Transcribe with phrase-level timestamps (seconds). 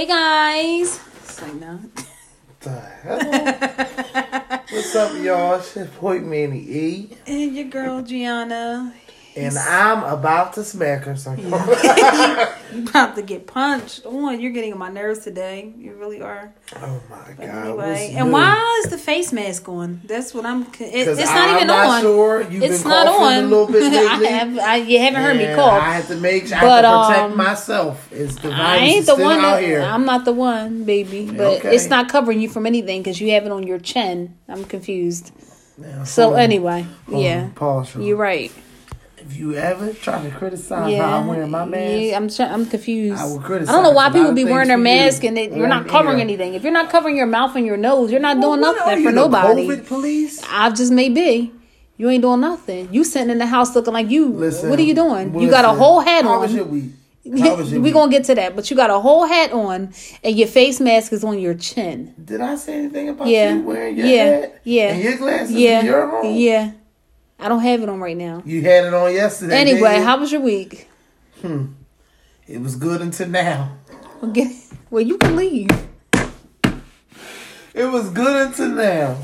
[0.00, 0.98] Hey guys.
[1.24, 1.78] Say no.
[2.60, 3.18] The hell?
[4.70, 5.56] What's up, y'all?
[5.56, 7.16] It's your boy Manny E.
[7.26, 8.94] And your girl Gianna.
[9.46, 11.36] And I'm about to smack her some.
[12.72, 14.02] You about to get punched.
[14.04, 15.74] Oh, you're getting on my nerves today.
[15.76, 16.52] You really are.
[16.76, 17.66] oh my But god.
[17.66, 18.32] anyway, and new?
[18.32, 20.00] why is the face mask on?
[20.04, 20.62] That's what I'm.
[20.78, 22.00] It, it's not I'm even not on.
[22.02, 22.42] Sure.
[22.48, 23.32] You've it's been not on.
[23.44, 23.98] a little bit lately.
[23.98, 24.58] I have.
[24.60, 25.82] I, you haven't heard me cough.
[25.82, 28.12] I have to make sure But, I have to protect um, myself.
[28.12, 29.40] It's the I ain't is the one.
[29.40, 29.82] out That, here.
[29.82, 31.26] I'm not the one, baby.
[31.26, 31.74] But Okay.
[31.74, 34.36] it's not covering you from anything because you have it on your chin.
[34.48, 35.32] I'm confused.
[35.76, 36.38] Now, So on.
[36.38, 37.48] anyway, yeah.
[37.56, 37.96] Pause.
[37.96, 38.52] you're right.
[39.30, 42.66] If you ever try to criticize Yeah, how I'm wearing my mask, yeah, I'm I'm
[42.66, 43.20] confused.
[43.22, 45.52] I will criticize I don't know why people be wearing their you mask and it,
[45.52, 46.54] you're not covering anything.
[46.54, 49.04] If you're not covering your mouth and your nose, you're not doing What are nothing
[49.04, 49.68] for the nobody.
[49.68, 50.42] COVID police?
[50.50, 51.52] I just may be.
[51.96, 52.92] You ain't doing nothing.
[52.92, 54.30] You sitting in the house looking like you.
[54.30, 55.38] Listen, what are you doing?
[55.38, 56.70] you got a whole hat How was your on.
[56.72, 56.90] week?
[57.38, 57.94] How was your we week?
[57.94, 59.92] gonna get to that, but you got a whole hat on
[60.24, 62.14] and your face mask is on your chin.
[62.24, 65.52] Did I say anything about Yeah, you wearing your yeah, hat yeah, and your glasses
[65.54, 66.34] yeah, in your home?
[66.36, 66.72] yeah.
[67.40, 68.42] I don't have it on right now.
[68.44, 69.56] You had it on yesterday.
[69.56, 70.88] Anyway, how was your week?
[71.40, 71.66] Hmm.
[72.46, 73.76] it was good until now.
[74.20, 74.52] Well, get,
[74.90, 75.70] well, you can leave.
[77.72, 79.16] It was good until now.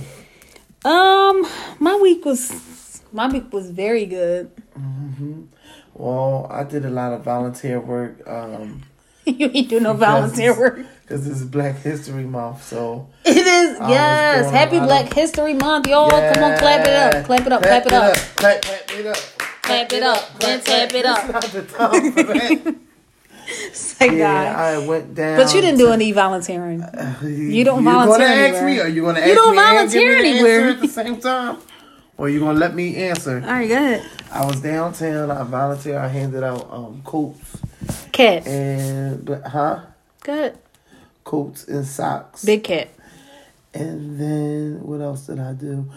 [0.84, 1.46] Um,
[1.78, 4.50] my week was my week was very good.
[4.78, 5.48] Mhm.
[5.92, 8.82] Well, I did a lot of volunteer work um,
[9.26, 10.86] you ain't do no volunteer work.
[11.06, 12.64] Because it's Black History Month.
[12.64, 14.50] So It is was yes.
[14.50, 16.06] Happy Black History Month, y'all!
[16.12, 18.16] Oh, Come on, clap it up, clap it up, clap it up.
[18.36, 19.16] clap, clap it up,
[19.62, 21.28] Clap it up, then tap it up.
[21.32, 22.76] Not the time for that.
[23.72, 24.56] Say yeah, God.
[24.56, 25.38] I went down.
[25.38, 26.82] But you didn't do any volunteering.
[27.22, 28.26] You don't volunteer.
[28.28, 29.30] You're gonna ask me, or you gonna ask me?
[29.30, 30.60] You don't me volunteer me the anywhere.
[30.60, 31.58] answer at the same time,
[32.16, 33.36] or you gonna let me answer?
[33.44, 34.02] All right, good.
[34.32, 35.30] I was downtown.
[35.30, 35.96] I volunteered.
[35.96, 37.58] I handed out um, coats
[38.12, 39.80] Cat, and but huh,
[40.22, 40.58] good.
[41.26, 42.44] Coats and socks.
[42.44, 42.88] Big cat.
[43.74, 45.90] And then what else did I do?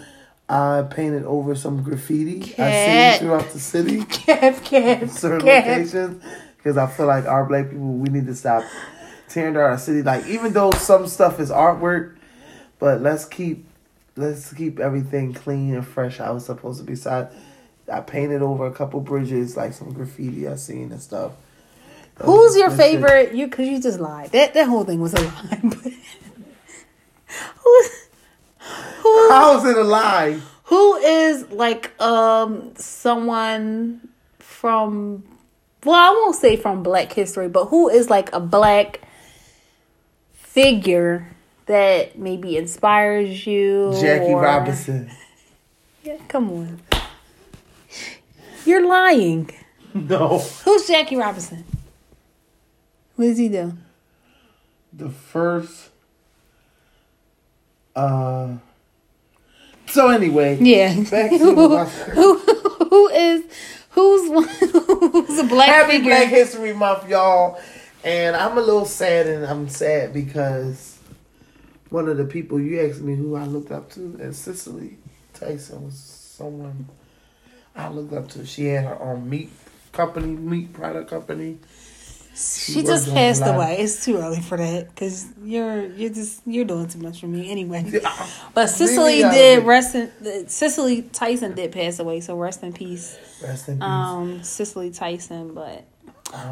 [0.49, 3.19] I painted over some graffiti I Cat.
[3.19, 5.67] seen throughout the city, Cat, cat, certain cat.
[5.77, 6.23] locations,
[6.57, 8.63] because I feel like our black people we need to stop
[9.29, 10.01] tearing down our city.
[10.01, 12.17] Like even though some stuff is artwork,
[12.79, 13.65] but let's keep
[14.15, 16.19] let's keep everything clean and fresh.
[16.19, 17.29] I was supposed to be side.
[17.91, 21.33] I painted over a couple bridges, like some graffiti I seen and stuff.
[22.21, 23.33] Who's your favorite?
[23.33, 24.31] You because you just lied.
[24.31, 25.61] That that whole thing was a lie.
[27.63, 27.83] Who
[29.01, 30.39] who How is it a lie?
[30.63, 34.07] who is like um someone
[34.39, 35.23] from
[35.83, 39.01] well I won't say from Black history, but who is like a black
[40.33, 41.27] figure
[41.67, 43.93] that maybe inspires you?
[43.99, 45.09] Jackie or- Robinson.
[46.03, 46.81] Yeah, come on.
[48.65, 49.49] You're lying.
[49.91, 50.37] No.
[50.37, 51.63] Who's Jackie Robinson?
[53.19, 53.73] What does he do?
[54.93, 55.89] the first
[57.97, 58.55] uh
[59.87, 60.93] so anyway Yeah.
[60.93, 63.43] who, who, who is
[63.89, 66.11] who's one who's a black happy figure?
[66.11, 67.59] black history month y'all
[68.05, 70.97] and i'm a little sad and i'm sad because
[71.89, 74.97] one of the people you asked me who i looked up to and cicely
[75.33, 76.87] tyson was someone
[77.75, 79.51] i looked up to she had her own meat
[79.91, 81.57] company meat product company
[82.39, 83.77] she just passed away.
[83.79, 87.51] It's too early for that because you're you're just you're doing too much for me
[87.51, 88.01] anyway.
[88.53, 92.37] But Cicely Leave me out of did rest in Cicely Tyson did pass away, so
[92.37, 95.53] rest in peace, rest in peace um, Cicely Tyson.
[95.53, 95.85] But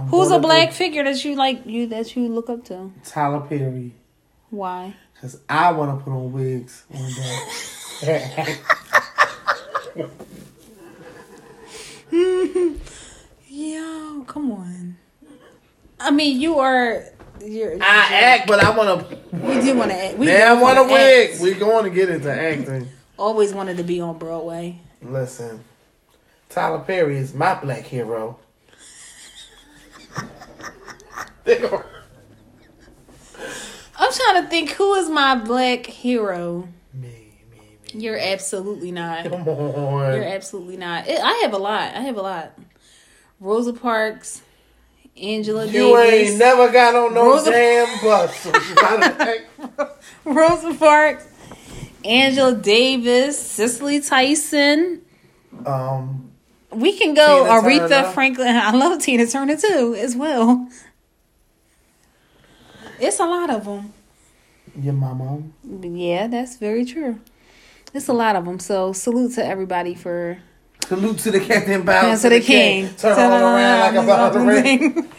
[0.10, 2.92] who's a black figure that you like you that you look up to?
[3.06, 3.94] tyler perry
[4.50, 4.96] Why?
[5.22, 8.58] Cause I want to put on wigs one day.
[13.50, 14.98] Yo, come on.
[16.00, 17.04] I mean, you are.
[17.44, 19.18] You're, I act, but I want to.
[19.32, 20.18] We do want to act.
[20.18, 21.32] We Now I want wanna wig.
[21.32, 21.42] act.
[21.42, 22.88] We're going to get into acting.
[23.18, 24.80] Always wanted to be on Broadway.
[25.02, 25.64] Listen,
[26.50, 28.40] Tyler Perry is my black hero.
[34.00, 36.68] I'm trying to think who is my black hero.
[36.94, 37.08] me,
[37.52, 37.60] me,
[37.94, 38.00] me.
[38.02, 39.24] You're absolutely not.
[39.30, 40.14] Come on.
[40.14, 41.08] You're absolutely not.
[41.08, 41.96] I have a lot.
[41.96, 42.58] I have a lot.
[43.40, 44.42] Rosa Parks,
[45.22, 45.98] Angela You Davis, You
[46.32, 48.36] ain't never got on no Rosa- damn bus.
[48.40, 49.06] So you gotta
[49.80, 50.06] act.
[50.26, 51.28] Rosa Parks,
[52.06, 55.02] Angela Davis, Cicely Tyson.
[55.66, 56.32] um,
[56.72, 58.12] We can go Tina Aretha Turner.
[58.12, 58.48] Franklin.
[58.56, 60.68] I love Tina Turner too, as well.
[63.00, 63.94] It's a lot of them.
[64.80, 65.44] your mama.
[65.82, 67.20] Yeah, that's very true.
[67.94, 68.60] It's a lot of them.
[68.60, 70.40] So salute to everybody for
[70.88, 72.88] Salute to the captain, bow Dance to the king.
[72.96, 75.10] Turn on around like a ball of ring.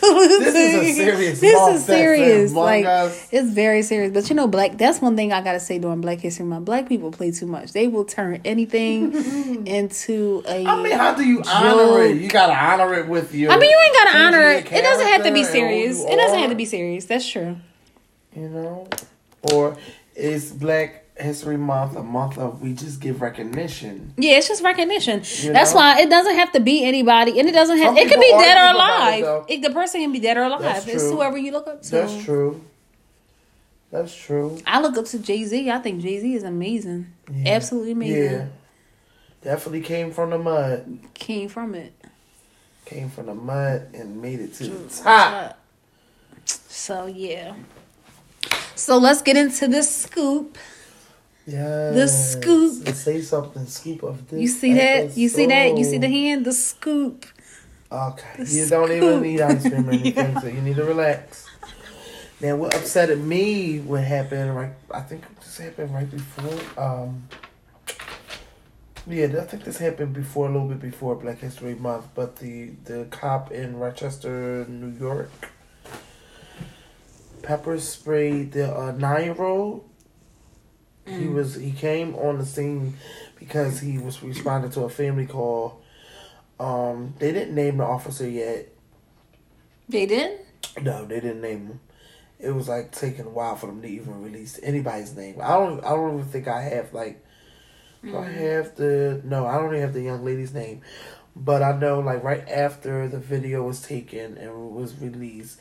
[0.00, 2.52] This is a serious This is serious.
[2.52, 3.28] Like us.
[3.32, 4.12] it's very serious.
[4.12, 4.78] But you know, black.
[4.78, 6.64] That's one thing I gotta say during Black History Month.
[6.64, 7.72] Black people play too much.
[7.72, 9.12] They will turn anything
[9.66, 10.64] into a.
[10.64, 12.20] I mean, how do you honor it?
[12.20, 13.50] You gotta honor it with you.
[13.50, 14.72] I mean, you ain't gotta honor it.
[14.72, 16.04] It doesn't have to be character and who serious.
[16.04, 17.04] It doesn't have to be serious.
[17.06, 17.56] That's true.
[18.36, 18.88] You know,
[19.52, 19.76] or
[20.14, 24.14] is Black History Month a month of we just give recognition?
[24.16, 25.22] Yeah, it's just recognition.
[25.42, 25.80] You That's know?
[25.80, 27.88] why it doesn't have to be anybody, and it doesn't have.
[27.88, 29.44] Some It could be dead or alive.
[29.48, 30.88] It, the person can be dead or alive.
[30.88, 31.90] It's whoever you look up to.
[31.90, 32.60] That's true.
[33.90, 34.58] That's true.
[34.66, 35.70] I look up to Jay Z.
[35.70, 37.12] I think Jay Z is amazing.
[37.32, 37.54] Yeah.
[37.54, 38.22] Absolutely amazing.
[38.32, 38.46] Yeah,
[39.42, 40.98] definitely came from the mud.
[41.14, 41.94] Came from it.
[42.84, 45.58] Came from the mud and made it to the top.
[46.44, 47.54] So yeah.
[48.74, 50.56] So let's get into the scoop.
[51.48, 51.92] Yeah.
[51.92, 52.86] The scoop.
[52.88, 53.64] Say something.
[53.66, 54.38] Scoop of this.
[54.38, 55.16] You see that?
[55.16, 55.78] You see that?
[55.78, 56.44] You see the hand?
[56.44, 57.24] The scoop.
[57.90, 58.44] Okay.
[58.44, 61.46] The You don't even need ice cream or anything, so you need to relax.
[62.42, 64.72] Now, what upset me, what happened, right?
[64.92, 66.80] I think this happened right before.
[66.84, 67.26] Um,
[69.06, 72.72] yeah, I think this happened before, a little bit before Black History Month, but the,
[72.84, 75.30] the cop in Rochester, New York,
[77.42, 79.88] pepper sprayed the uh, nine year old.
[81.08, 82.94] He was he came on the scene
[83.38, 85.82] because he was responding to a family call.
[86.60, 88.68] Um, they didn't name the officer yet.
[89.88, 90.40] They didn't.
[90.82, 91.80] No, they didn't name him.
[92.38, 95.36] It was like taking a while for them to even release anybody's name.
[95.42, 95.84] I don't.
[95.84, 97.24] I don't even think I have like.
[98.04, 99.46] do I have the no.
[99.46, 100.82] I don't even have the young lady's name,
[101.34, 105.58] but I know like right after the video was taken and was released,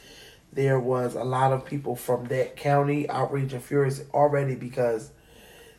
[0.52, 5.12] there was a lot of people from that county outraged and furious already because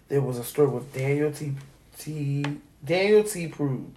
[0.09, 1.53] there was a story with Daniel T.
[1.99, 2.45] T.
[2.85, 3.49] Daniel T.
[3.49, 3.93] Prude,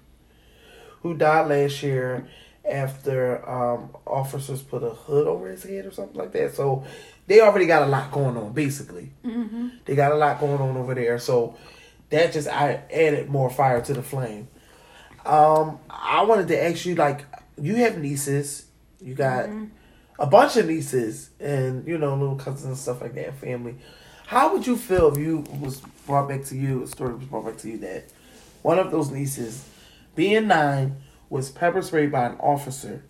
[1.02, 2.28] who died last year
[2.70, 6.54] after um, officers put a hood over his head or something like that.
[6.56, 6.86] So
[7.28, 9.12] they already got a lot going on, basically.
[9.26, 9.70] Mm-hmm.
[9.86, 11.18] They got a lot going on over there.
[11.20, 11.56] So
[12.10, 14.48] that just I added more fire to the flame.
[15.26, 17.26] Um, I wanted to ask you, like,
[17.60, 18.66] you have nieces,
[19.00, 19.50] you got
[20.20, 23.76] a bunch of nieces, and you know, little cousins and stuff like that, family.
[24.28, 27.46] How would you feel if you was brought back to you, a story was brought
[27.46, 28.06] back to you that
[28.62, 29.68] one of those nieces,
[30.16, 30.98] being nine,
[31.30, 33.04] was pepper sprayed by an officer?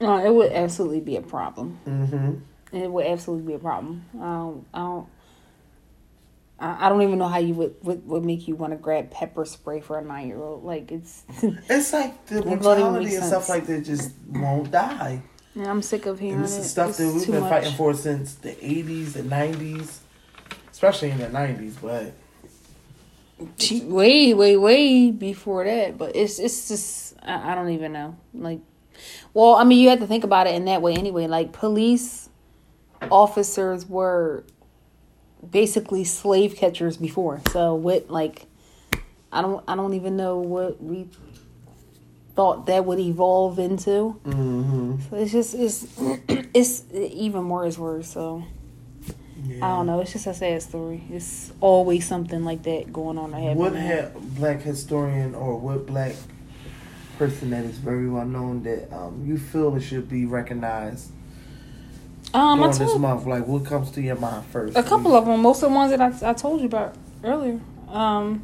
[0.00, 1.78] No, it would absolutely be a problem.
[1.86, 2.76] Mm-hmm.
[2.76, 4.04] It would absolutely be a problem.
[4.16, 4.66] I don't.
[4.74, 5.06] I don't.
[6.58, 9.44] I don't even know how you would would, would make you want to grab pepper
[9.44, 10.64] spray for a nine year old.
[10.64, 11.22] Like it's.
[11.68, 15.22] It's like the brutality and stuff like that just won't die.
[15.54, 16.60] Yeah, I'm sick of hearing And this it.
[16.60, 17.50] is stuff It's that we've been much.
[17.50, 19.98] fighting for since the 80s, the 90s,
[20.82, 21.74] especially in the 90s.
[21.80, 22.12] But
[23.56, 25.96] Gee, Way, way, way before that.
[25.96, 28.16] But it's it's just I, I don't even know.
[28.34, 28.60] Like,
[29.32, 31.26] well, I mean, you have to think about it in that way anyway.
[31.26, 32.28] Like police
[33.10, 34.44] officers were
[35.48, 37.40] basically slave catchers before.
[37.52, 38.46] So what like
[39.30, 41.08] I don't I don't even know what we
[42.34, 44.20] thought that would evolve into.
[44.24, 44.96] mm-hmm.
[45.10, 45.86] So it's just it's
[46.54, 48.08] it's even more is worse.
[48.08, 48.44] So
[49.44, 49.64] yeah.
[49.64, 50.00] I don't know.
[50.00, 51.02] It's just a sad story.
[51.10, 53.54] It's always something like that going on or.
[53.54, 56.14] What ha- black historian or what black
[57.18, 61.10] person that is very well known that um, you feel it should be recognized
[62.34, 63.26] um, during this month?
[63.26, 64.76] Like, what comes to your mind first?
[64.76, 65.40] a couple of them.
[65.42, 66.94] Most of the ones that I, I told you about
[67.24, 67.60] earlier.
[67.88, 68.42] Um,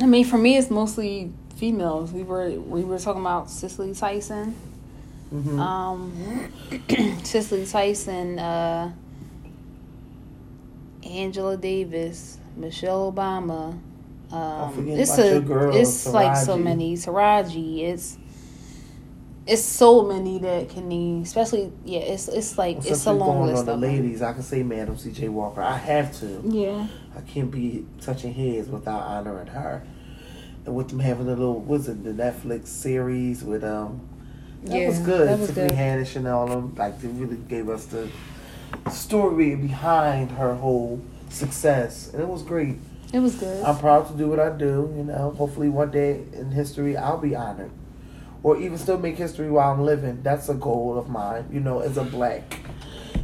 [0.00, 2.12] I mean, for me, it's mostly females.
[2.12, 4.54] We were we were talking about Cicely Tyson.
[5.34, 5.58] Mhm.
[5.58, 6.50] Um,
[7.24, 8.92] Cicely Tyson, uh,
[11.08, 13.78] Angela Davis, Michelle Obama.
[14.30, 17.80] Um, it's a girl, it's like so many Taraji.
[17.80, 18.18] It's
[19.46, 21.22] it's so many that can name.
[21.22, 24.20] Especially yeah, it's it's like Well, it's a long list the of ladies.
[24.20, 25.28] I can say Madam C.J.
[25.30, 25.62] Walker.
[25.62, 26.42] I have to.
[26.44, 26.86] Yeah.
[27.16, 29.82] I can't be touching heads without honoring her.
[30.66, 34.06] And with them having a little, was it the Netflix series with um,
[34.64, 35.26] that Yeah, was good.
[35.28, 35.78] that was Tiffany good.
[35.78, 38.10] Haddish and all them, like they really gave us the
[38.88, 42.76] story behind her whole success, and it was great.
[43.12, 43.64] It was good.
[43.64, 44.92] I'm proud to do what I do.
[44.96, 47.70] You know, hopefully one day in history I'll be honored,
[48.42, 50.22] or even still make history while I'm living.
[50.22, 51.46] That's a goal of mine.
[51.50, 52.60] You know, as a black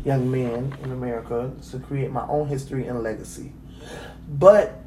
[0.04, 3.52] young man in America, to create my own history and legacy.
[4.28, 4.80] But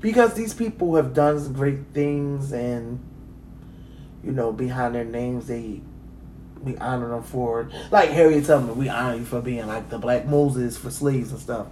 [0.00, 3.00] because these people have done great things, and
[4.22, 5.80] you know, behind their names, they
[6.64, 7.68] we honor them for it.
[7.90, 11.40] Like Harriet Tubman, we honor you for being like the Black Moses for slaves and
[11.40, 11.66] stuff.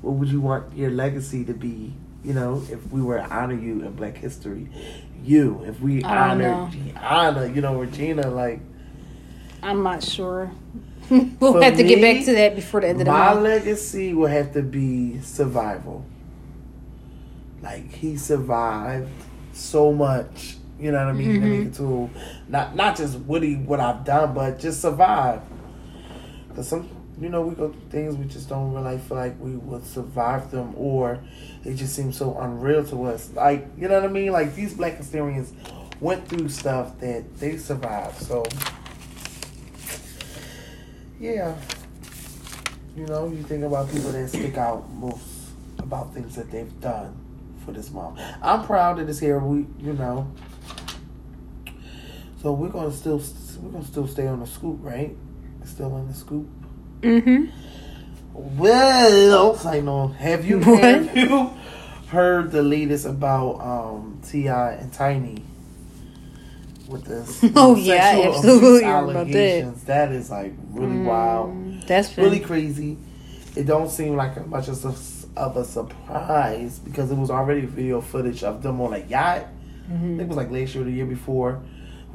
[0.00, 1.94] What would you want your legacy to be?
[2.22, 4.68] You know, if we were to honor you in Black history,
[5.22, 5.62] you?
[5.66, 7.44] If we honor know.
[7.44, 8.60] You know, Regina, like
[9.62, 10.52] I'm not sure.
[11.10, 13.42] we'll have to get back to that before the end of the my month.
[13.42, 16.04] legacy will have to be survival.
[17.62, 19.10] Like he survived
[19.52, 21.68] so much, you know what I mean, to Mm-hmm.
[21.68, 22.10] it to
[22.48, 25.40] not not just what he what I've done, but just survive.
[26.54, 26.88] Cause some
[27.20, 30.50] you know we go through things we just don't really feel like we would survive
[30.50, 31.18] them, or
[31.64, 33.30] it just seems so unreal to us.
[33.34, 34.30] Like you know what I mean?
[34.32, 35.52] Like these Black historians
[36.00, 38.18] went through stuff that they survived.
[38.20, 38.44] So
[41.20, 41.54] yeah,
[42.96, 45.22] you know, you think about people that stick out most
[45.78, 47.16] about things that they've done
[47.64, 48.20] for this month.
[48.42, 49.38] I'm proud of this here.
[49.38, 50.30] We, you know,
[52.44, 53.22] so we're gonna still
[53.62, 55.16] we're gonna still stay on the scoop, right?
[55.64, 56.46] Still in the scoop.
[57.00, 57.46] Mm-hmm.
[58.34, 60.08] Well, I know.
[60.08, 60.84] Have you What?
[60.84, 61.50] have you
[62.08, 64.72] heard the latest about um T.I.
[64.72, 65.42] and Tiny
[66.86, 67.42] with this?
[67.56, 69.84] Oh, yeah, absolutely allegations?
[69.84, 71.48] That is like really wild.
[71.48, 72.98] Mm, That's been, really crazy.
[73.56, 78.02] It don't seem like much of a, of a surprise because it was already video
[78.02, 79.46] footage of them on a yacht.
[79.86, 81.62] I think it was like last year or the year before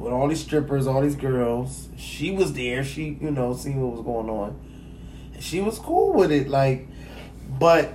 [0.00, 1.88] with all these strippers, all these girls.
[1.96, 2.82] She was there.
[2.82, 4.58] She, you know, seeing what was going on.
[5.34, 6.48] And she was cool with it.
[6.48, 6.88] Like,
[7.58, 7.92] but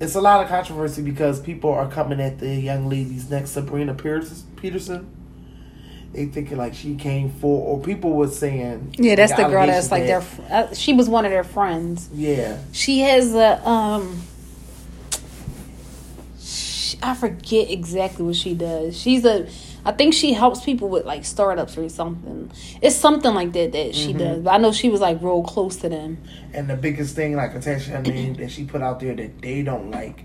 [0.00, 3.94] it's a lot of controversy because people are coming at the young lady's next, Sabrina
[3.94, 5.08] Peterson.
[6.12, 9.66] They thinking like she came for, or people were saying, Yeah, that's like, the girl
[9.66, 10.64] that's like allegations their.
[10.70, 12.10] Uh, she was one of their friends.
[12.12, 12.58] Yeah.
[12.72, 14.22] She has a um.
[16.38, 18.98] sh I forget exactly what she does.
[19.00, 19.48] She's a.
[19.84, 22.50] I think she helps people with like startups or something.
[22.80, 24.42] It's something like that that she does.
[24.42, 26.18] But I know she was like real close to them.
[26.52, 29.42] And the biggest thing, like attached to her name, that she put out there that
[29.42, 30.24] they don't like,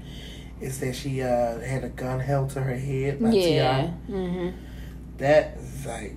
[0.62, 3.88] is that she uh, had a gun held to her head by yeah.
[3.88, 4.12] Ti.
[4.12, 4.50] hmm
[5.18, 6.16] That is like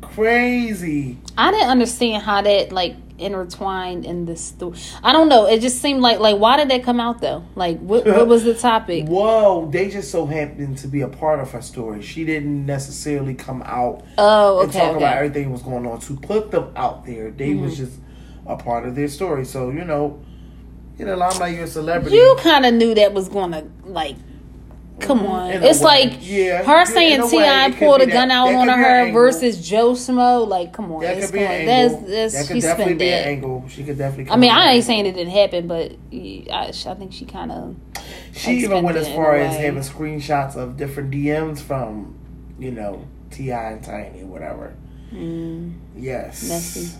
[0.00, 1.18] crazy.
[1.36, 4.78] I didn't understand how that like intertwined in the story.
[5.02, 5.46] I don't know.
[5.46, 7.44] It just seemed like like why did that come out though?
[7.54, 9.04] Like what what was the topic?
[9.08, 12.02] Whoa, they just so happened to be a part of her story.
[12.02, 14.62] She didn't necessarily come out Oh, okay.
[14.64, 17.30] and okay, talk about everything that was going on to put them out there.
[17.30, 17.84] They was Mm-hmm.
[17.84, 17.98] just
[18.46, 19.44] a part of their story.
[19.44, 20.20] So you know,
[20.98, 22.16] you know, I'm like you're a celebrity.
[22.16, 24.16] You kind of knew that was gonna like.
[25.00, 26.62] Come on, it's like yeah.
[26.62, 27.72] her saying T.I.
[27.72, 30.46] pulled a gun that- out that on her an versus Joe Smo.
[30.46, 31.98] Like, come on, that could be come an angle.
[32.00, 33.26] That's that's that she could definitely be an that.
[33.28, 33.64] angle.
[33.68, 34.32] She could definitely.
[34.32, 37.76] I mean, I ain't saying it didn't happen, but I, I think she kind of.
[38.32, 42.16] She even went as far as having screenshots of different DMs from,
[42.58, 43.72] you know, T.I.
[43.72, 44.74] and Tiny, whatever.
[45.12, 46.48] Mm, Yes.
[46.48, 46.96] Messy.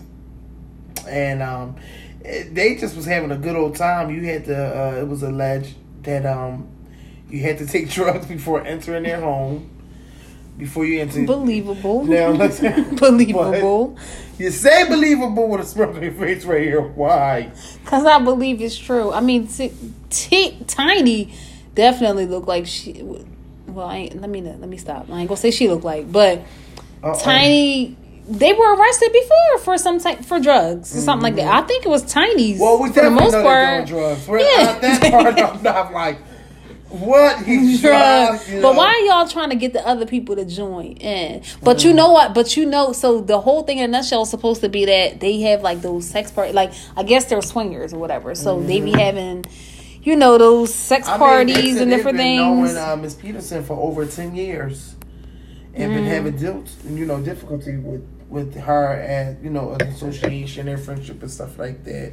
[1.07, 1.75] And um,
[2.21, 4.09] they just was having a good old time.
[4.13, 4.55] You had to.
[4.57, 6.67] Uh, it was alleged that um,
[7.33, 9.69] you had to take drugs before entering their home.
[10.55, 11.25] Before you enter.
[11.25, 12.05] believable.
[12.05, 12.31] Now
[12.99, 13.97] believable.
[14.37, 16.79] You say believable with a smirk on your face right here.
[16.79, 17.51] Why?
[17.85, 19.11] Cause I believe it's true.
[19.11, 19.73] I mean, t-
[20.11, 21.33] t- Tiny
[21.73, 23.01] definitely looked like she.
[23.65, 25.09] Well, I ain't, let me let me stop.
[25.09, 26.39] I ain't gonna say she looked like, but
[27.03, 27.19] Uh-oh.
[27.19, 27.97] Tiny.
[28.29, 31.47] They were arrested before for some type for drugs or something like that.
[31.51, 32.55] I think it was Tiny's.
[32.57, 32.61] Mm-hmm.
[32.61, 33.87] Well, we for the most know part.
[33.87, 34.27] drugs.
[34.27, 34.75] We're, Yeah.
[34.77, 36.19] uh, that part, I'm not like,
[36.93, 37.43] what?
[37.43, 38.49] He's drugs.
[38.51, 41.41] you But why are y'all trying to get the other people to join in?
[41.63, 41.87] But Mm-hmm.
[41.87, 42.33] you know what?
[42.33, 45.19] But you know, so the whole thing in a nutshell is supposed to be that
[45.19, 46.53] they have like those sex parties.
[46.55, 48.35] Like I guess they're swingers or whatever.
[48.35, 49.43] So they be having,
[50.03, 51.23] you know, those sex Mm-hmm.
[51.23, 52.73] I mean, parties and different been things.
[52.75, 54.95] Knowing uh, Miss Peterson for over ten years,
[55.73, 55.95] and Mm.
[55.95, 60.79] been having dealt, you know, difficulty with with her and you know an association and
[60.81, 62.11] friendship and stuff like that.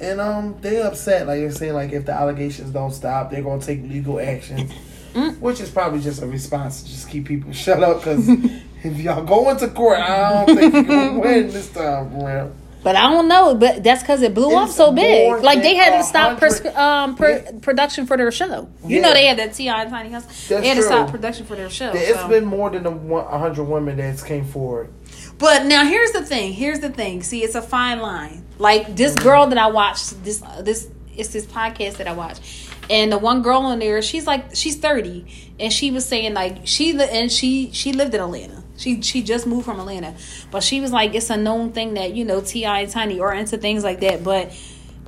[0.00, 3.60] And um, they upset, like you're saying, like if the allegations don't stop, they're gonna
[3.62, 4.68] take legal action,
[5.14, 5.38] Mm.
[5.40, 8.00] which is probably just a response to just keep people shut up.
[8.00, 12.54] Because if y'all go into court, I don't think you're gonna win this time around.
[12.84, 13.54] but I don't know.
[13.54, 15.42] But that's because it blew up so big.
[15.42, 17.50] Like they had to stop pers- um, per- Yeah.
[17.62, 18.68] production for their show.
[18.84, 19.00] You Yeah.
[19.02, 19.80] know they had that T.I.
[19.82, 20.24] and Tiny House.
[20.24, 21.92] That's They had to stop production for their show.
[21.94, 22.28] It's so.
[22.28, 24.90] been more than a hundred women that's came forward.
[25.38, 26.52] But now here's the thing.
[26.52, 27.22] Here's the thing.
[27.22, 28.44] See, it's a fine line.
[28.58, 29.22] Like this mm-hmm.
[29.22, 30.24] girl that I watched.
[30.24, 32.42] This this it's this podcast that I watched,
[32.90, 35.26] and the one girl in there, she's like she's thirty,
[35.58, 38.64] and she was saying like she and she she lived in Atlanta.
[38.76, 40.14] She she just moved from Atlanta,
[40.50, 42.80] but she was like it's a known thing that you know T.I.
[42.80, 44.52] and Tiny are into things like that, but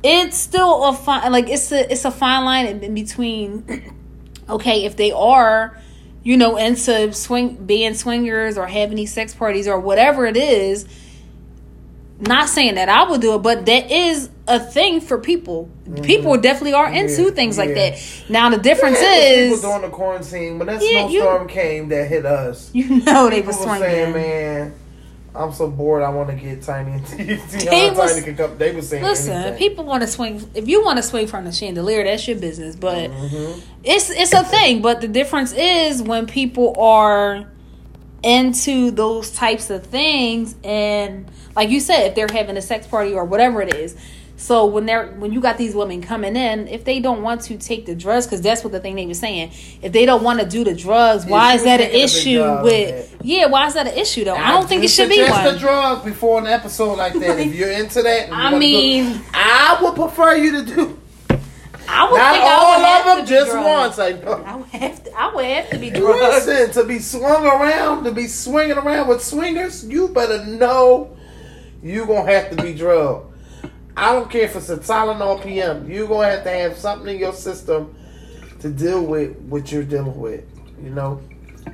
[0.03, 3.95] it's still a fine like it's a it's a fine line in, in between.
[4.49, 5.79] okay, if they are
[6.23, 10.87] you know, into swing being swingers or having these sex parties or whatever it is,
[12.21, 15.71] not saying that I would do it, but that is a thing for people.
[16.03, 17.23] People definitely are into Mm-hmm.
[17.29, 17.91] Yeah, things like yeah.
[17.91, 18.25] that.
[18.29, 22.27] Now the difference Yeah, is, people during the quarantine when that snowstorm came that hit
[22.27, 22.71] us.
[22.75, 24.13] you know, they were were saying, swinging.
[24.13, 24.75] "Man,
[25.39, 26.03] I'm so bored.
[26.03, 29.59] I want to get tiny and They was- can come." They were saying, Listen, anything.
[29.59, 30.51] people want to swing.
[30.55, 32.75] If you want to swing from the chandelier, that's your business.
[32.77, 33.61] But Mhm.
[33.85, 34.83] it's it's a thing.
[34.83, 37.47] But the difference is when people are
[38.23, 43.15] into those types of things, and like you said, if they're having a sex party
[43.15, 43.97] or whatever it is.
[44.39, 47.59] So when they're when you got these women coming in, if they don't want to
[47.59, 49.51] take the drugs, because that's what the thing they were saying.
[49.83, 52.05] If they don't want to do the drugs, why is that an making a big
[52.05, 53.17] issue with?
[53.23, 54.37] Yeah, why is that an issue though?
[54.37, 55.45] I don't think it should be one.
[55.45, 57.39] the drugs before an episode like that.
[57.41, 60.99] if you're into that, I wanna do- mean- I would prefer you to do
[61.91, 63.67] I would not think I all would have of them, just drugged.
[63.67, 63.99] once.
[63.99, 64.43] I know.
[64.45, 65.21] I would have to.
[65.21, 66.47] I would have to be drugged.
[66.47, 71.17] Listen, to be swung around, to be swinging around with swingers, you better know
[71.83, 73.28] you gonna have to be drugged.
[73.99, 75.91] I don't care if it's a Tylenol PM.
[75.91, 77.97] You're gonna have to have something in your system
[78.61, 80.45] to deal with what you're dealing with.
[80.81, 81.21] You know,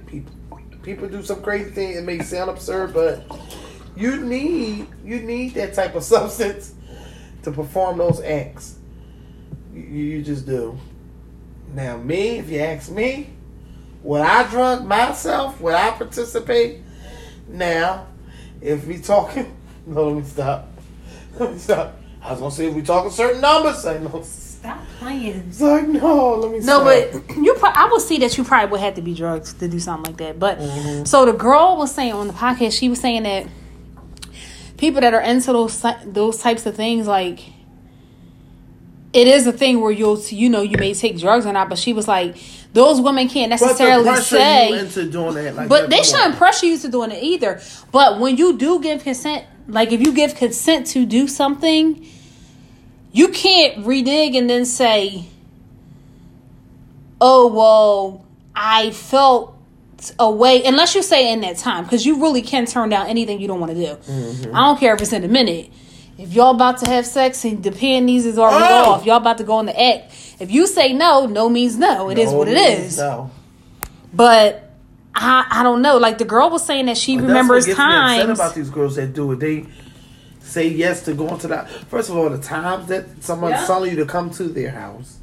[0.06, 0.34] people
[0.82, 1.98] people do some crazy things.
[1.98, 3.26] It may sound absurd, but
[3.94, 6.72] you need you need that type of substance
[7.42, 8.78] to perform those acts.
[9.74, 10.78] You, you just do.
[11.74, 13.34] Now, me, if you ask me,
[14.02, 15.60] would I drug myself?
[15.60, 16.80] Would I participate?
[17.48, 18.06] Now,
[18.62, 19.54] if we talking,
[19.86, 20.68] no, let me stop.
[21.38, 22.00] Let me stop.
[22.24, 24.22] I was gonna say if we talking certain numbers, I know.
[24.24, 25.44] Stop playing.
[25.48, 26.58] It's like no, let me.
[26.60, 27.24] No, stop.
[27.26, 27.54] but you.
[27.54, 30.12] Pro- I would see that you probably would have to be drugged to do something
[30.12, 30.38] like that.
[30.38, 31.06] But Mhm.
[31.06, 33.46] so the girl was saying on the podcast, she was saying that
[34.78, 37.40] people that are into those those types of things, like
[39.12, 41.68] it is a thing where you'll you know you may take drugs or not.
[41.68, 42.36] But she was like,
[42.72, 44.70] those women can't necessarily pressure say.
[44.70, 47.22] you into doing that, like But that, they come shouldn't pressure you to doing it
[47.22, 47.60] either.
[47.92, 52.06] But when you do give consent, like if you give consent to do something,
[53.14, 55.24] you can't redig and then say,
[57.20, 58.24] "Oh well,
[58.54, 59.56] I felt
[60.18, 63.40] a way." Unless you say in that time, because you really can turn down anything
[63.40, 63.94] you don't want to do.
[64.10, 64.54] Mm-hmm.
[64.56, 65.70] I don't care if it's in a minute.
[66.18, 68.92] If y'all about to have sex and the panties is already Oh!
[68.92, 70.12] off, y'all about to go in the act.
[70.38, 72.08] If you say no, no means no.
[72.10, 72.98] It is No, what it is.
[72.98, 73.30] No.
[74.12, 74.70] But
[75.14, 75.98] I I don't know.
[75.98, 78.38] Like the girl was saying that she remembers that's what gets me upset times.
[78.38, 79.40] about these girls that do it.
[79.40, 79.66] They
[80.44, 81.68] say yes to going to that.
[81.88, 83.66] First of all, the times that someone's Yeah.
[83.66, 85.18] telling you to come to their house,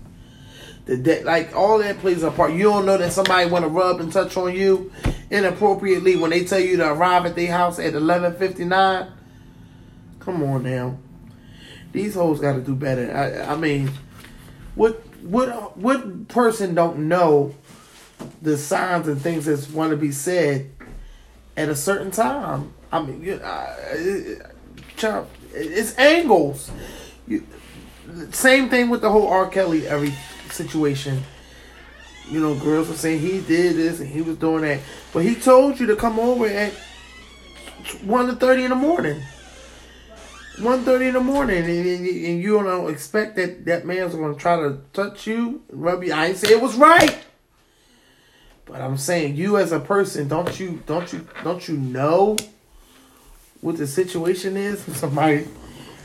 [0.86, 2.54] the day, like all that plays a part.
[2.54, 4.92] You don't know that somebody want to rub and touch on you
[5.30, 9.08] inappropriately when they tell you to arrive at their house at eleven fifty nine.
[10.20, 10.98] Come on now,
[11.92, 13.16] these hoes got to do better.
[13.16, 13.92] I, I mean,
[14.76, 17.54] what what what person don't know
[18.42, 20.72] the signs and things that's want to be said
[21.56, 22.74] at a certain time.
[22.92, 23.76] I mean, you, uh,
[25.04, 25.20] it-
[25.54, 26.70] it's angles.
[27.28, 27.46] You,
[28.32, 29.48] same thing with the whole R.
[29.48, 30.14] Kelly every
[30.50, 31.24] situation.
[32.30, 34.80] You know, girls were saying he did this and he was doing that,
[35.14, 36.74] but he told you to come over at
[38.04, 39.22] one to thirty in the morning.
[40.60, 44.34] One thirty in the morning, and, and, and you don't expect that that man's going
[44.34, 46.14] to try to touch you, rub you.
[46.14, 47.18] I ain't say it was right.
[48.66, 52.38] But I'm saying you as a person, don't you don't you don't you know
[53.62, 54.82] what the situation is?
[54.98, 55.48] Somebody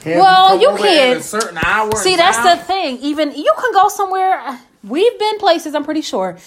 [0.04, 1.22] Well, you can't.
[1.22, 1.92] certain hour.
[1.96, 2.98] See, that's the thing.
[2.98, 4.60] Even you can go somewhere.
[4.84, 5.74] We've been places.
[5.74, 6.38] I'm pretty sure.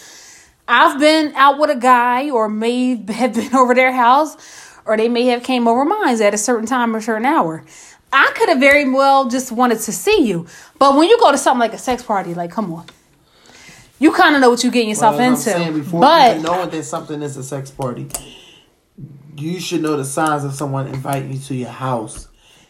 [0.68, 4.38] I've been out with a guy, or may have been over their house,
[4.86, 7.64] or they may have came over mine at a certain time or certain hour.
[8.14, 10.48] I could have very well just wanted to see you,
[10.80, 12.86] but when you go to something like a sex party, like come on,
[14.00, 15.74] you kind of know what you're getting yourself Well, into.
[15.74, 18.08] Before, but knowing that something is a sex party,
[19.40, 22.28] you should know the signs of someone inviting you to your house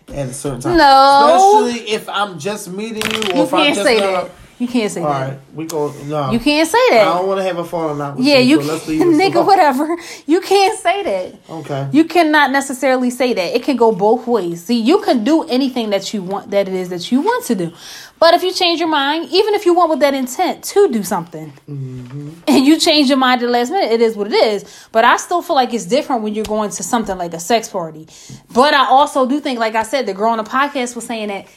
[0.09, 0.77] at a certain time.
[0.77, 1.61] No.
[1.63, 4.31] especially if I'm just meeting you, or you if I'm can't just say gonna- that.
[4.59, 5.29] You can't say All that.
[5.29, 5.93] right, we go.
[6.03, 7.07] No, You can't say that.
[7.07, 8.17] I don't want to have a falling out.
[8.17, 8.33] With you.
[8.33, 9.45] Yeah, you so let's can, nigga, alone.
[9.47, 9.97] whatever.
[10.27, 11.39] You can't say that.
[11.49, 11.89] Okay.
[11.93, 13.55] You cannot necessarily say that.
[13.55, 14.65] It can go both ways.
[14.65, 17.55] See, you can do anything that you want, that it is that you want to
[17.55, 17.73] do.
[18.19, 21.03] But if you change your mind, even if you want with that intent to do
[21.03, 22.31] something, mm-hmm.
[22.47, 24.87] and you change your mind at the last minute, it is what it is.
[24.91, 27.69] But I still feel like it's different when you're going to something like a sex
[27.69, 28.07] party.
[28.53, 31.29] But I also do think, like I said, the girl on the podcast was saying
[31.29, 31.47] that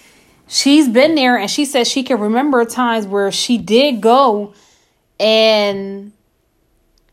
[0.52, 4.52] she's been there and she says she can remember times where she did go
[5.18, 6.12] and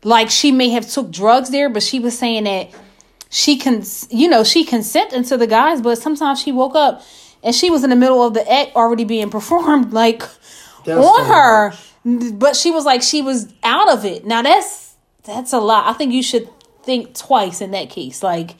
[0.04, 2.68] like she may have took drugs there, but she was saying that
[3.30, 7.02] she can, you know, she consented to the guys, but sometimes she woke up
[7.42, 10.22] and she was in the middle of the act already being performed, like
[10.84, 11.72] That's on her.
[12.32, 14.26] But she was like she was out of it.
[14.26, 15.86] Now that's that's a lot.
[15.86, 16.48] I think you should
[16.82, 18.22] think twice in that case.
[18.22, 18.56] Like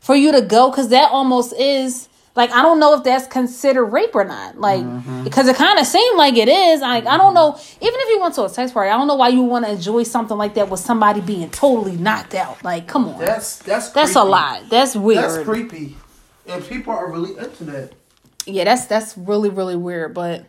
[0.00, 3.86] for you to go because that almost is like I don't know if that's considered
[3.86, 4.60] rape or not.
[4.60, 5.24] Like mm-hmm.
[5.24, 6.80] because it kind of seemed like it is.
[6.80, 7.56] Like I don't mm-hmm.
[7.56, 7.86] know.
[7.86, 9.72] Even if you went to a sex party, I don't know why you want to
[9.72, 12.62] enjoy something like that with somebody being totally knocked out.
[12.62, 14.30] Like come on, That's that's that's a creepy.
[14.30, 14.68] lot.
[14.70, 15.24] That's weird.
[15.24, 15.96] That's creepy.
[16.46, 17.92] And people are really into that.
[18.46, 20.14] yeah, that's that's really really weird.
[20.14, 20.46] But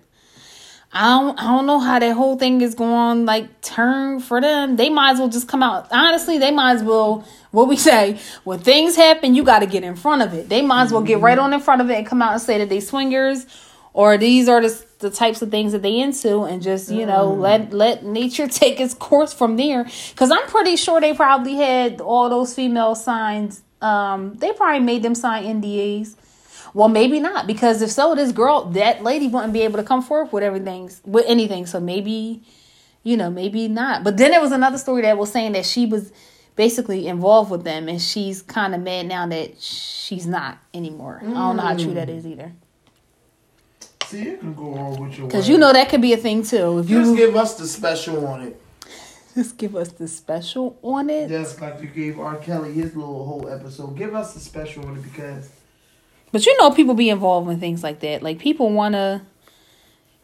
[0.92, 4.76] I don't I don't know how that whole thing is going like turn for them.
[4.76, 5.88] They might as well just come out.
[5.92, 7.26] Honestly, they might as well.
[7.52, 10.50] What we say when things happen, you got to get in front of it.
[10.50, 12.42] They might as well get right on in front of it and come out and
[12.42, 13.46] say that they swingers
[13.94, 17.34] or these are the the types of things that they into and just you know
[17.34, 22.02] let let nature take its course from there because i'm pretty sure they probably had
[22.02, 26.16] all those female signs um they probably made them sign ndas
[26.80, 30.02] well, maybe not because if so, this girl, that lady, wouldn't be able to come
[30.02, 31.66] forth with everything, with anything.
[31.66, 32.42] So maybe,
[33.04, 34.06] you know, maybe not.
[34.06, 36.14] But then there was another story that was saying that she was
[36.56, 41.20] basically involved with them, and she's kind of mad now that she's not anymore.
[41.22, 42.54] I don't know how true that is either,
[44.06, 46.44] See, you can go on with your because you know that could be a thing
[46.44, 46.80] too.
[46.80, 48.62] If you Just give us the special on it.
[49.36, 51.28] just give us the special on it.
[51.28, 52.38] Just like you gave R.
[52.38, 53.98] Kelly his little whole episode.
[53.98, 55.50] Give us the special on it because
[56.32, 58.22] But you know, people be involved in things like that.
[58.22, 59.22] Like people want to.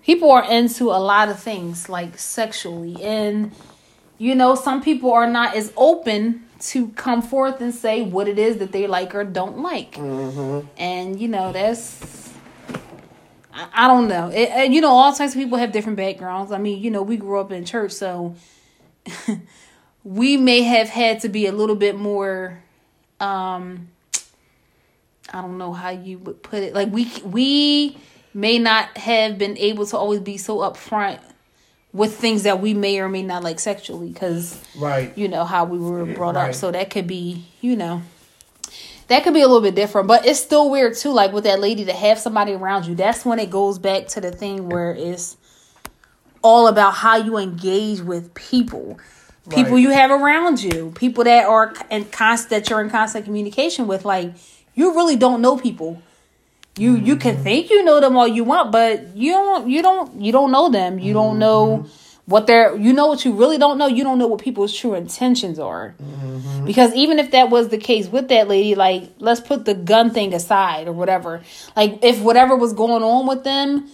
[0.04, 3.52] People are into a lot of things, like sexually, and
[4.20, 8.38] you know, some people are not as open to come forth and say what it
[8.38, 9.94] is that they like or don't like.
[9.94, 10.68] Mm-hmm.
[10.78, 12.34] And you know, that's.
[13.52, 14.30] I, I don't know.
[14.30, 16.52] It, and, you know, all types of people have different backgrounds.
[16.52, 18.36] I mean, you know, we grew up in church, so
[20.04, 22.62] we may have had to be a little bit more.
[23.20, 23.88] um
[25.36, 26.74] I don't know how you would put it.
[26.74, 27.98] Like we we
[28.34, 31.20] may not have been able to always be so upfront
[31.92, 35.16] with things that we may or may not like sexually because right.
[35.18, 36.54] you know how we were brought up.
[36.54, 38.02] So that could be you know
[39.10, 41.12] that could be a little bit different, but it's still weird too.
[41.12, 42.96] Like with that lady to have somebody around you.
[42.96, 45.36] That's when it goes back to the thing where it's
[46.42, 49.00] all about how you engage with people.
[49.50, 49.82] People Right.
[49.82, 54.06] you have around you, people that are in constant that you're in constant communication with.
[54.06, 54.34] Like
[54.76, 56.02] you really don't know people.
[56.78, 57.44] You you can mm-hmm.
[57.44, 60.70] think you know them all you want, but you don't you don't you don't know
[60.70, 61.00] them.
[61.00, 61.40] You don't mm-hmm.
[61.40, 61.86] know
[62.26, 63.88] what they're you know what you really don't know.
[63.88, 65.96] You don't know what people's true intentions are.
[66.02, 66.66] Mm-hmm.
[66.66, 70.12] Because even if that was the case with that lady, like let's put the gun
[70.12, 71.42] thing aside or whatever.
[71.78, 73.90] Like if whatever was going on with them,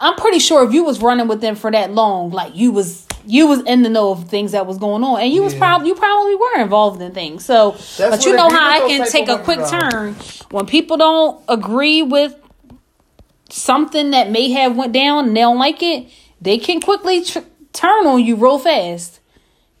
[0.00, 3.06] I'm pretty sure if you was running with them for that long, like you was
[3.26, 5.88] you was in the know of things that was going on, and you was probably
[5.88, 7.44] you probably were involved in things.
[7.44, 10.14] So, but you know how I can take a quick turn
[10.50, 12.34] when people don't agree with
[13.50, 16.08] something that may have went down and they don't like it.
[16.40, 17.38] They can quickly tr-
[17.72, 19.20] turn on you real fast.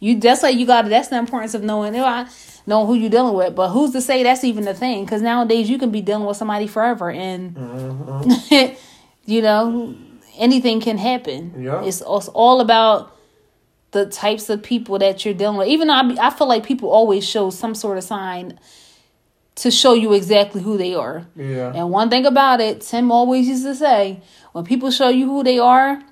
[0.00, 2.26] You that's like you got that's the importance of knowing know,
[2.66, 3.54] knowing who you're dealing with.
[3.54, 5.04] But who's to say that's even the thing?
[5.04, 8.74] Because nowadays you can be dealing with somebody forever, and Mm-hmm.
[9.26, 9.96] you know
[10.36, 11.54] anything can happen.
[11.58, 11.84] Yeah.
[11.84, 13.13] It's, it's all about
[13.94, 15.68] the types of people that you're dealing with.
[15.68, 18.58] Even though I, be, I feel like people always show some sort of sign
[19.54, 21.24] to show you exactly who they are.
[21.36, 21.72] Yeah.
[21.72, 24.20] And one thing about it, Tim always used to say,
[24.52, 26.02] when people show you who they are,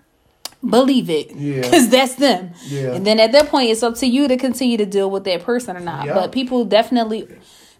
[0.64, 1.32] believe it.
[1.34, 1.60] Yeah.
[1.62, 2.52] Because that's them.
[2.66, 2.92] Yeah.
[2.92, 5.42] And then at that point, it's up to you to continue to deal with that
[5.42, 6.06] person or not.
[6.06, 6.14] Yeah.
[6.14, 7.26] But people definitely,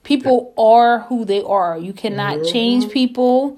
[0.02, 1.78] people are who they are.
[1.78, 3.56] You cannot change people.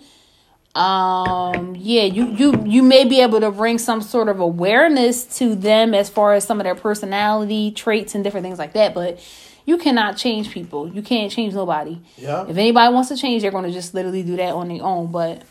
[0.74, 5.54] Um, yeah, you, you, you may be able to bring some sort of awareness to
[5.54, 8.92] them as far as some of their personality traits and different things like that.
[8.92, 9.20] But
[9.66, 10.88] you cannot change people.
[10.88, 12.00] You can't change nobody.
[12.16, 12.46] Yeah.
[12.48, 15.10] If anybody wants to change, they're going to just literally do that on their own.
[15.10, 15.42] But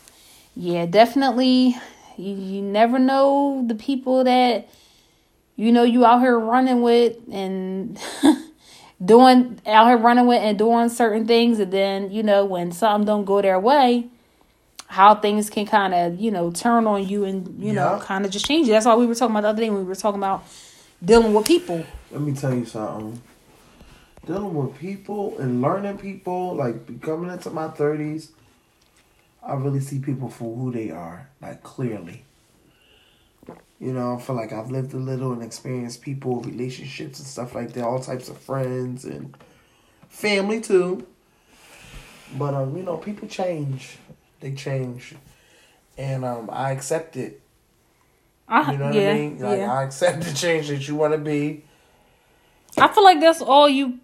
[0.54, 1.76] yeah, definitely,
[2.16, 4.68] you, you never know the people that
[5.56, 7.98] you know you out here running with and
[9.04, 13.06] doing out here running with and doing certain things, and then you know when something
[13.06, 14.06] don't go their way,
[14.94, 18.30] how things can kind of you know turn on you and you know kind of
[18.30, 18.72] just change you.
[18.72, 20.44] That's why we were talking about the other day when we were talking about
[21.04, 21.84] dealing with people.
[22.12, 23.20] Let me tell you something.
[24.24, 28.30] Dealing with people and learning people, like becoming into my thirties,
[29.42, 32.24] I really see people for who they are, like clearly.
[33.80, 37.54] You know, I feel like I've lived a little and experienced people, relationships and stuff
[37.54, 39.36] like that, all types of friends and
[40.08, 41.04] family too.
[42.38, 43.98] But um, you know, people change.
[44.44, 45.14] They change.
[45.96, 47.40] And um I accept it.
[48.46, 49.38] I, You know what yeah, I mean?
[49.38, 49.72] Like yeah.
[49.72, 51.64] I accept the change that you wanna be.
[52.76, 54.00] I feel like that's all you.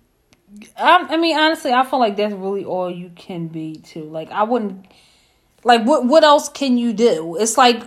[0.78, 4.04] I, I mean, honestly, I feel like that's really all you can be too.
[4.04, 4.86] Like, I wouldn't.
[5.62, 7.36] Like, what what else can you do?
[7.38, 7.82] It's like,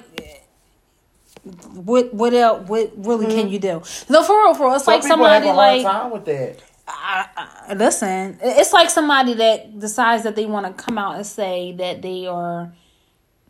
[1.73, 2.69] what what else?
[2.69, 3.81] What really can you do?
[4.09, 4.75] No, for real, for real.
[4.75, 6.61] It's Some like somebody like time with that.
[6.87, 7.27] I,
[7.69, 11.71] I, listen, it's like somebody that decides that they want to come out and say
[11.73, 12.73] that they are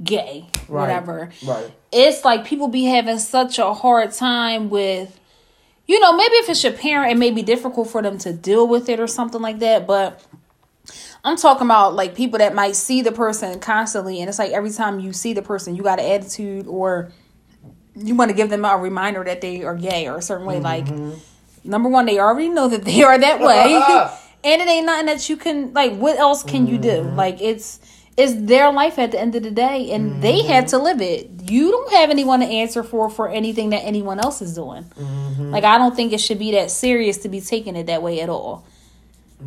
[0.03, 0.81] gay, Right.
[0.81, 1.29] whatever.
[1.45, 1.71] Right.
[1.91, 5.19] It's like people be having such a hard time with,
[5.87, 8.67] you know, maybe if it's your parent, it may be difficult for them to deal
[8.67, 9.87] with it or something like that.
[9.87, 10.23] But
[11.23, 14.71] I'm talking about like people that might see the person constantly, and it's like every
[14.71, 17.11] time you see the person, you got an attitude or
[17.95, 20.59] you want to give them a reminder that they are gay or a certain way.
[20.59, 21.19] Like, mm-hmm.
[21.63, 24.15] Number one, they already know that they are that way, uh-huh.
[24.43, 25.95] and it ain't nothing that you can like.
[25.95, 26.89] What else can you do?
[26.89, 27.15] Mm-hmm.
[27.15, 27.79] Like, it's
[28.15, 30.21] it's their life at the end of the day, and mm-hmm.
[30.21, 31.29] they had to live it.
[31.49, 34.83] You don't have anyone to answer for for anything that anyone else is doing.
[34.83, 35.51] Mm-hmm.
[35.51, 38.21] Like, I don't think it should be that serious to be taking it that way
[38.21, 38.65] at all.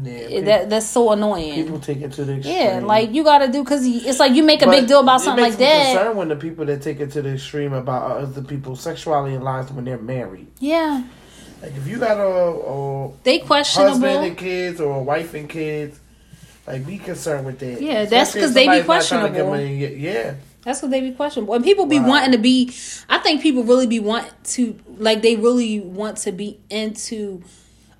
[0.02, 1.54] Yeah, people, that that's so annoying.
[1.54, 2.56] people take it to the extreme.
[2.56, 5.00] yeah, like you got to do because it's like you make a But big deal
[5.00, 5.94] about something like that.
[5.94, 9.44] Concerned when the people that take it to the extreme about other people's sexuality and
[9.44, 10.48] lives when they're married.
[10.58, 11.04] Yeah,
[11.66, 14.06] Like if you got a, a they husband questionable.
[14.22, 15.98] and kids or a wife and kids,
[16.64, 17.82] like be concerned with that.
[17.82, 19.98] Yeah, that's because they be somebody's not to get questionable.
[19.98, 21.54] Yeah, That's what they be questionable.
[21.54, 22.08] And people be Wow.
[22.08, 22.72] wanting to be.
[23.08, 27.42] I think people really be want to like they really want to be into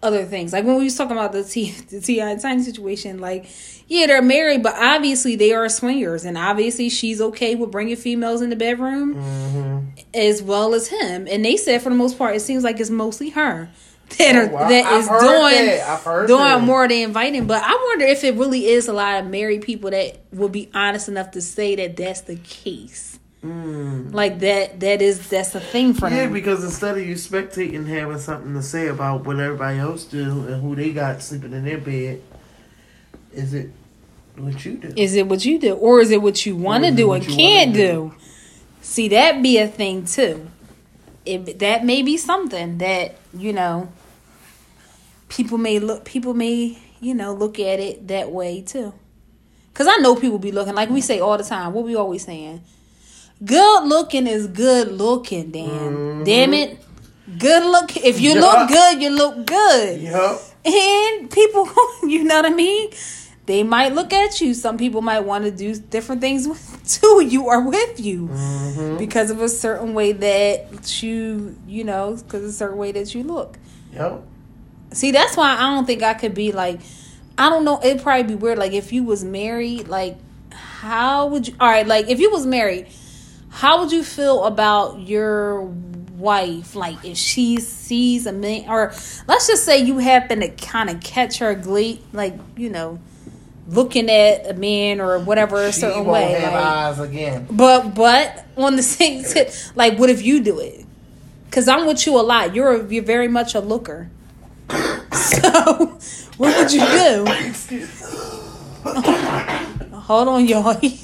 [0.03, 0.53] other things.
[0.53, 2.31] Like when we was talking about the T the T.I.
[2.31, 3.47] and Tiny situation, like
[3.89, 8.43] yeah, they're married, but obviously they are swingers, and obviously she's okay with bringing females
[8.43, 10.01] in the bedroom Mm-hmm.
[10.15, 11.27] as well as him.
[11.31, 13.69] And they said for the most part, it seems like it's mostly her
[14.19, 14.69] that are Oh, wow.
[14.69, 16.27] that is doing that.
[16.27, 16.61] Doing that.
[16.63, 17.47] more than inviting.
[17.47, 20.69] But I wonder if it really is a lot of married people that would be
[20.75, 23.16] honest enough to say that that's the case.
[24.13, 26.17] Like that that is that's a thing for Mm.
[26.17, 26.27] yeah.
[26.29, 30.63] Because instead of you spectating, having something to say about what everybody else do and
[30.63, 32.23] who they got sleeping in their bed,
[33.33, 33.71] is it
[34.37, 34.93] what you do?
[34.97, 37.71] Is it what you do, or is it what you want to do and can't
[37.71, 38.15] wanna do?
[38.83, 40.49] See, that be a thing too.
[41.25, 43.89] It, that may be something that you know
[45.29, 46.05] people may look.
[46.05, 48.93] People may you know look at it that way too.
[49.75, 51.75] Cause I know people be looking like we say all the time.
[51.75, 52.63] What we always saying?
[53.45, 55.51] Good looking is good looking.
[55.51, 56.25] Damn, Mm-hmm.
[56.25, 56.79] damn it.
[57.39, 57.97] Good look.
[57.97, 58.41] If you Yeah.
[58.41, 60.01] look good, you look good.
[60.01, 60.41] Yup.
[60.65, 61.69] And people,
[62.05, 62.91] you know what I mean?
[63.45, 64.55] They might look at you.
[64.55, 68.97] Some people might want to do different things with, to you or with you Mm-hmm.
[68.99, 73.15] because of a certain way that you, you know, because of a certain way that
[73.15, 73.59] you look.
[73.93, 74.25] Yup.
[74.93, 76.81] See, that's why I don't think I could be like,
[77.37, 77.81] I don't know.
[77.85, 78.57] It'd probably be weird.
[78.59, 80.17] Like if you was married, like
[80.53, 81.55] how would you?
[81.61, 82.87] All right, like if you was married,
[83.57, 86.75] how would you feel about your wife?
[86.77, 88.93] Like if she sees a man, or
[89.27, 92.99] let's just say you happen to kind of catch her glee, like you know,
[93.67, 96.33] looking at a man or whatever a She certain won't way.
[96.33, 97.47] have like, eyes again.
[97.51, 100.85] but but on the same tip, like what if you do it?
[101.51, 102.55] Cause I'm with you a lot.
[102.55, 104.11] You're a, you're very much a looker.
[105.17, 105.87] So
[106.37, 107.25] what would you do?
[107.49, 108.03] Excuse
[108.85, 110.75] Hold on, y'all.
[110.75, 111.01] He,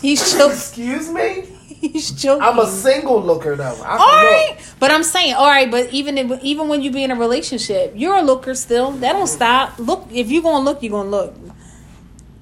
[0.00, 0.52] he's choking.
[0.52, 1.51] Excuse me.
[1.82, 2.44] He's joking.
[2.44, 3.76] I'm a single looker though.
[3.84, 7.02] I all right, but I'm saying, all right, but even if, even when you be
[7.02, 8.92] in a relationship, you're a looker still.
[8.92, 9.80] That don't stop.
[9.80, 11.34] Look, if you're gonna look, you're gonna look.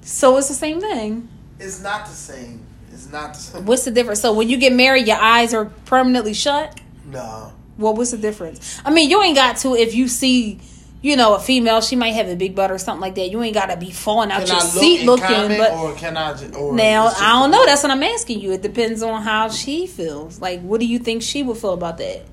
[0.03, 1.27] So it's the same thing.
[1.59, 2.63] It's not the same.
[2.91, 3.65] It's not the same.
[3.65, 4.21] What's the difference?
[4.21, 6.79] So when you get married, your eyes are permanently shut.
[7.07, 7.51] No.
[7.79, 8.79] Well, what's the difference?
[8.85, 10.59] I mean, you ain't got to if you see,
[11.01, 13.31] you know, a female, she might have a big butt or something like that.
[13.31, 15.57] You ain't got to be falling out Can your look seat and looking.
[15.57, 16.33] But or can I?
[16.35, 17.65] ju- Or now just I don't know.
[17.65, 18.51] That's what I'm asking you.
[18.51, 20.39] It depends on how she feels.
[20.39, 22.23] Like, what do you think she would feel about that?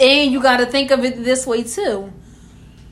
[0.00, 2.12] And you got to think of it this way too.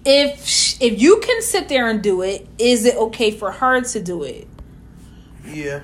[0.04, 3.80] If sh- if you can sit there and do it, is it okay for her
[3.80, 4.48] to do it?
[5.44, 5.80] Yeah.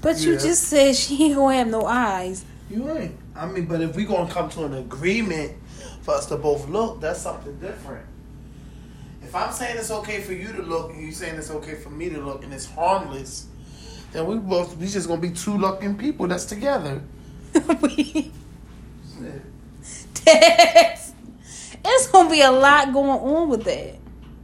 [0.00, 2.44] But you just said she ain't gonna have no eyes.
[2.70, 3.16] You ain't.
[3.34, 5.52] I mean, but if we gonna come to an agreement
[6.06, 8.06] for us to both look, that's something different.
[9.24, 11.90] If I'm saying it's okay for you to look and you're saying it's okay for
[11.90, 13.48] me to look and it's harmless,
[14.12, 17.02] then we both we just gonna be two looking people that's together.
[20.24, 21.12] That's-
[21.84, 23.96] it's gonna be a lot going on with that.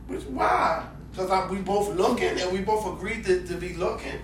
[0.09, 0.85] Which why?
[1.13, 4.19] Because we both looking and we both agreed to, to be looking.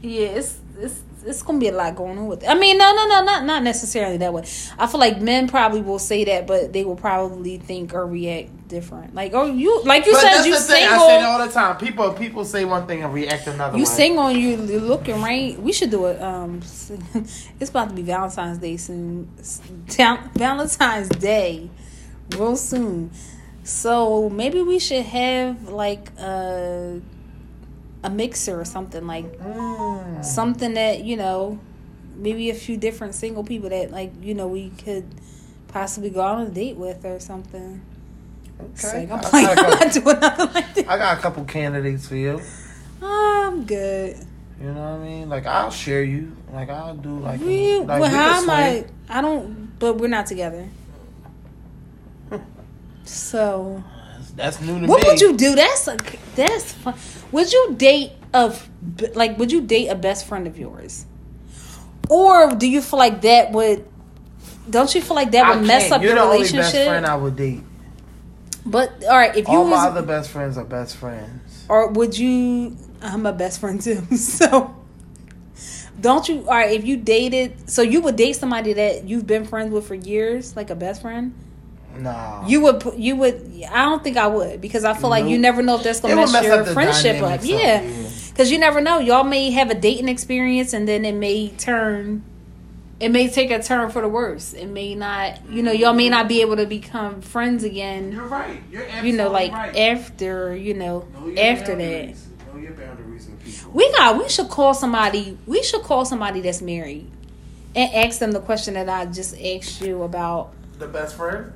[0.00, 2.48] Yeah, it's it's it's gonna be a lot going on with it.
[2.48, 4.42] I mean, no, no, no, not not necessarily that way.
[4.78, 8.68] I feel like men probably will say that, but they will probably think or react
[8.68, 9.14] different.
[9.14, 10.88] Like, oh, you like you but said, you thing.
[10.88, 11.76] I say it all the time.
[11.76, 13.76] People people say one thing and react another.
[13.76, 13.90] You way.
[13.90, 15.58] single and you you looking right.
[15.60, 16.20] We should do it.
[16.20, 16.58] Um,
[17.60, 19.30] it's about to be Valentine's Day soon.
[19.86, 21.70] Valentine's Day,
[22.36, 23.10] real soon.
[23.64, 27.00] So maybe we should have like a
[28.04, 30.24] a mixer or something like Mm.
[30.24, 31.58] something that you know
[32.16, 35.04] maybe a few different single people that like you know we could
[35.68, 37.80] possibly go on a date with or something
[38.60, 39.08] Okay.
[39.10, 39.46] I'm playing.
[39.46, 40.88] got I'm a not couple, doing nothing like.
[40.88, 42.40] I got a couple candidates for you.
[43.02, 44.16] I'm good.
[44.60, 45.28] You know what I mean?
[45.28, 46.36] Like I'll share you.
[46.52, 47.40] Like I'll do like.
[47.40, 48.84] We, like well, how am I?
[49.08, 49.76] I don't.
[49.80, 50.68] But we're not together.
[53.04, 53.82] So,
[54.34, 55.08] That's new to what me.
[55.08, 55.54] would you do?
[55.54, 55.96] That's a,
[56.34, 56.94] that's fun.
[57.32, 58.54] Would you date a
[59.14, 59.38] like?
[59.38, 61.04] Would you date a best friend of yours,
[62.08, 63.86] or do you feel like that would?
[64.70, 65.94] Don't you feel like that I would mess can't.
[65.94, 67.62] up You're your the only best friend I would date.
[68.64, 71.64] but all right, if you All was, my other best friends are best friends.
[71.68, 72.76] or would you?
[73.02, 74.74] I'm a best friend too, so.
[76.00, 76.40] Don't you?
[76.48, 79.86] All right, if you dated, so you would date somebody that you've been friends with
[79.86, 81.34] for years, like a best friend.
[81.98, 82.46] Nah.
[82.46, 83.62] You would, you would.
[83.70, 86.14] I don't think I would because I feel like you never know if that's gonna
[86.14, 87.40] It mess, mess your up friendship up.
[87.40, 88.08] dynamics Yeah, yeah.
[88.30, 88.98] because you never know.
[88.98, 92.22] Y'all may have a dating experience and then it may turn.
[92.98, 94.52] It may take a turn for the worse.
[94.52, 95.40] It may not.
[95.50, 98.12] You know, y'all may not be able to become friends again.
[98.12, 98.62] You're right.
[98.70, 99.76] You're absolutely You know, like right.
[99.76, 102.14] after you know Know your after that.
[102.54, 103.72] Know your boundaries with people.
[103.72, 104.18] We got.
[104.18, 105.36] We should call somebody.
[105.46, 107.10] We should call somebody that's married,
[107.74, 110.52] and ask them the question that I just asked you about.
[110.78, 111.52] The best friend?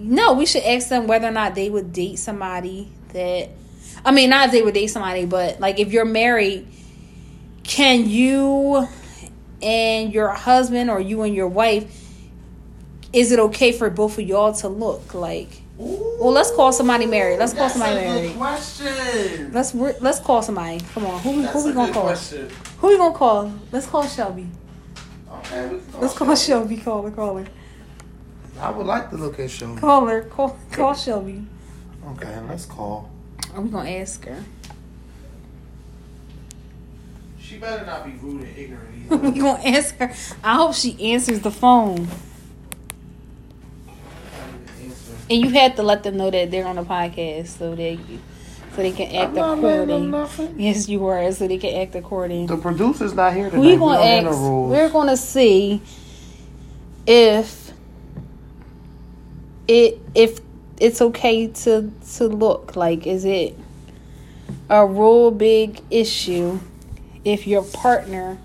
[0.00, 3.50] No, we should ask them whether or not they would date somebody that.
[4.04, 6.66] I mean, not if they would date somebody, but like if you're married,
[7.62, 8.88] can you
[9.62, 11.96] and your husband or you and your wife?
[13.12, 15.62] Is it okay for both of y'all to look like?
[15.76, 17.38] Well, let's call somebody married.
[17.38, 18.36] Let's call somebody married.
[18.36, 19.52] question.
[19.52, 20.80] Let's let's call somebody.
[20.92, 22.02] Come on, who That's who we gonna call?
[22.02, 22.50] question.
[22.78, 23.52] Who we gonna call?
[23.72, 24.46] Let's call Shelby.
[25.32, 26.76] Okay, can Let's call Shelby.
[26.76, 27.10] Call her.
[27.10, 27.46] Call her.
[28.60, 29.80] I would like to look at Shelby.
[29.80, 30.22] Call her.
[30.22, 31.44] Call call Shelby.
[32.12, 33.10] Okay, let's call.
[33.54, 34.42] Are we gonna ask her?
[37.38, 39.40] She better not be rude and ignorant we either.
[39.40, 40.12] gonna ask her.
[40.44, 42.06] I hope she answers the phone.
[45.28, 47.98] And you had to let them know that they're on the podcast so they
[48.74, 50.60] so they can act I'm not letting them according.
[50.60, 52.46] Yes, you were, so they can act according.
[52.46, 53.60] The producer's not here tonight.
[53.62, 54.70] We We gonna don't have no ask.
[54.70, 55.82] We're gonna see
[57.06, 57.59] if
[59.70, 60.40] it if
[60.80, 63.56] it's okay to to look like is it
[64.68, 66.58] a real big issue
[67.24, 68.36] if your partner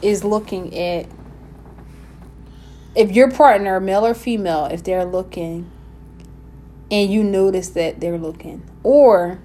[0.00, 1.06] is looking at
[2.96, 5.70] if your partner male or female if they're looking
[6.90, 8.62] and you notice that they're looking?
[8.82, 9.38] Or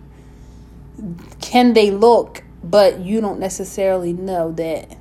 [1.39, 4.97] can they look but you don't necessarily know that?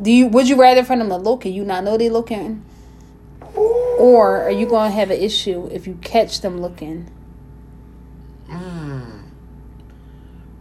[0.00, 2.64] Do you would you rather for them to look and you not know they looking
[3.56, 7.10] or are you going to have an issue if you catch them looking
[8.48, 9.22] Mm.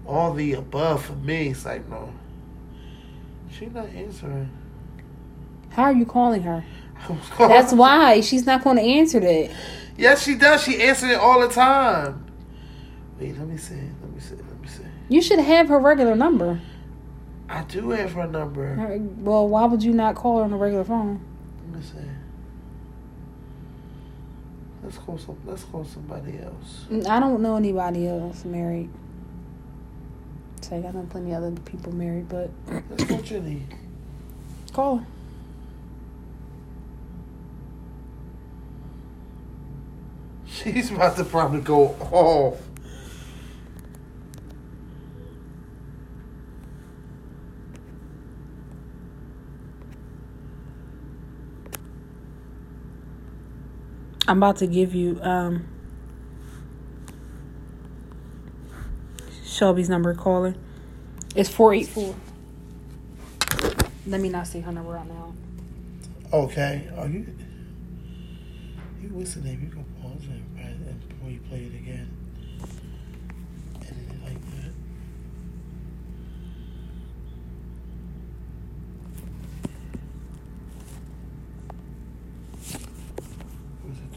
[0.06, 1.50] All the above for me.
[1.50, 2.14] It's like no.
[3.52, 4.52] She not answering.
[5.72, 6.64] how are you calling her
[7.38, 9.50] that's why she's not going to answer that
[9.98, 10.62] Yes, she does.
[10.64, 12.26] She answers it all the time.
[13.20, 13.76] Wait, let me see.
[13.76, 14.36] Let me see.
[14.36, 14.84] Let me see.
[15.10, 16.62] you should have her regular number
[17.50, 18.76] I do have her number.
[19.20, 21.20] well why would you not call her on a regular phone
[21.72, 22.09] Let me see.
[24.90, 25.38] Let's call some.
[25.46, 26.86] Let's call somebody else.
[26.90, 28.90] Mm, i don't know anybody else married
[30.62, 32.50] say i know plenty of other people married but
[32.90, 33.68] Let's call Jenny.
[34.74, 35.06] call her
[40.48, 42.60] She's about to probably go off.
[54.30, 55.68] I'm about to give you um
[59.44, 60.54] Shelby's number caller.
[61.36, 62.16] It's four eight four.
[64.06, 65.34] Let me not say her number out now.
[66.32, 66.92] Okay.
[66.96, 67.26] Are you?
[69.02, 69.62] You listening?
[69.64, 72.16] You can pause it right and play it again.
[73.82, 74.74] Edit it like that.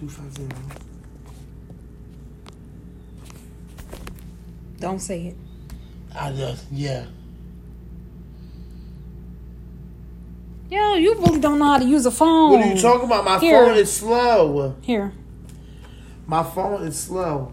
[0.02, 0.48] Was it two five zero?
[4.80, 5.36] Don't um say it.
[6.14, 7.06] Ah, I just yeah.
[10.70, 12.52] Yo, you really don't know how to use a phone.
[12.52, 13.24] What are you talking about?
[13.24, 13.66] My Here.
[13.66, 14.74] phone is slow.
[14.80, 15.12] Here.
[16.26, 17.52] My phone is slow.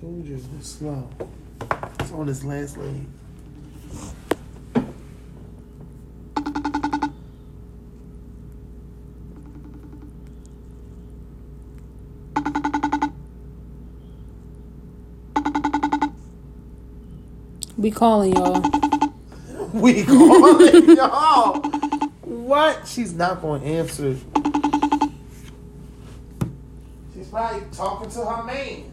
[0.00, 1.08] Told you it's slow.
[2.00, 3.06] It's on this last leg.
[17.82, 18.62] We calling y'all.
[19.72, 21.60] We calling y'all.
[22.22, 22.86] What?
[22.86, 24.16] She's not going to answer.
[27.12, 28.92] She's probably talking to her man.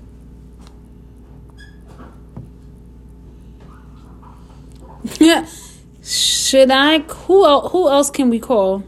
[5.19, 5.45] Yeah.
[6.01, 6.97] Should I?
[6.97, 8.83] Who Who else can we call?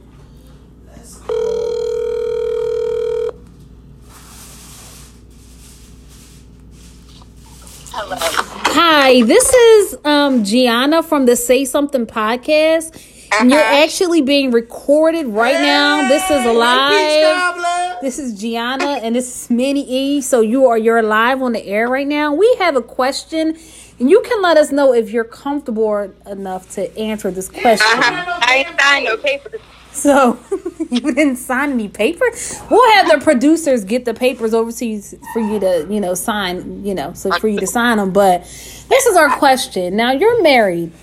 [9.14, 12.96] Hi, this is um Gianna from the Say Something podcast.
[13.42, 13.84] And you're Uh-huh.
[13.84, 16.08] actually being recorded right now.
[16.08, 18.00] This is live.
[18.02, 20.22] This is Gianna and this is Minnie E.
[20.22, 22.34] So you are you're live on the air right now.
[22.34, 23.58] We have a question
[24.00, 27.86] and you can let us know if you're comfortable enough to answer this question.
[27.86, 28.40] Uh-huh.
[28.42, 29.60] I ain't signed no papers.
[30.02, 30.40] So
[30.90, 32.26] you didn't sign any paper.
[32.70, 35.02] We'll have the producers get the papers over to you
[35.34, 38.12] for you to, you know, sign, you know, so for you to sign them.
[38.12, 38.44] But
[38.88, 39.98] this is our question.
[39.98, 40.94] Now you're married.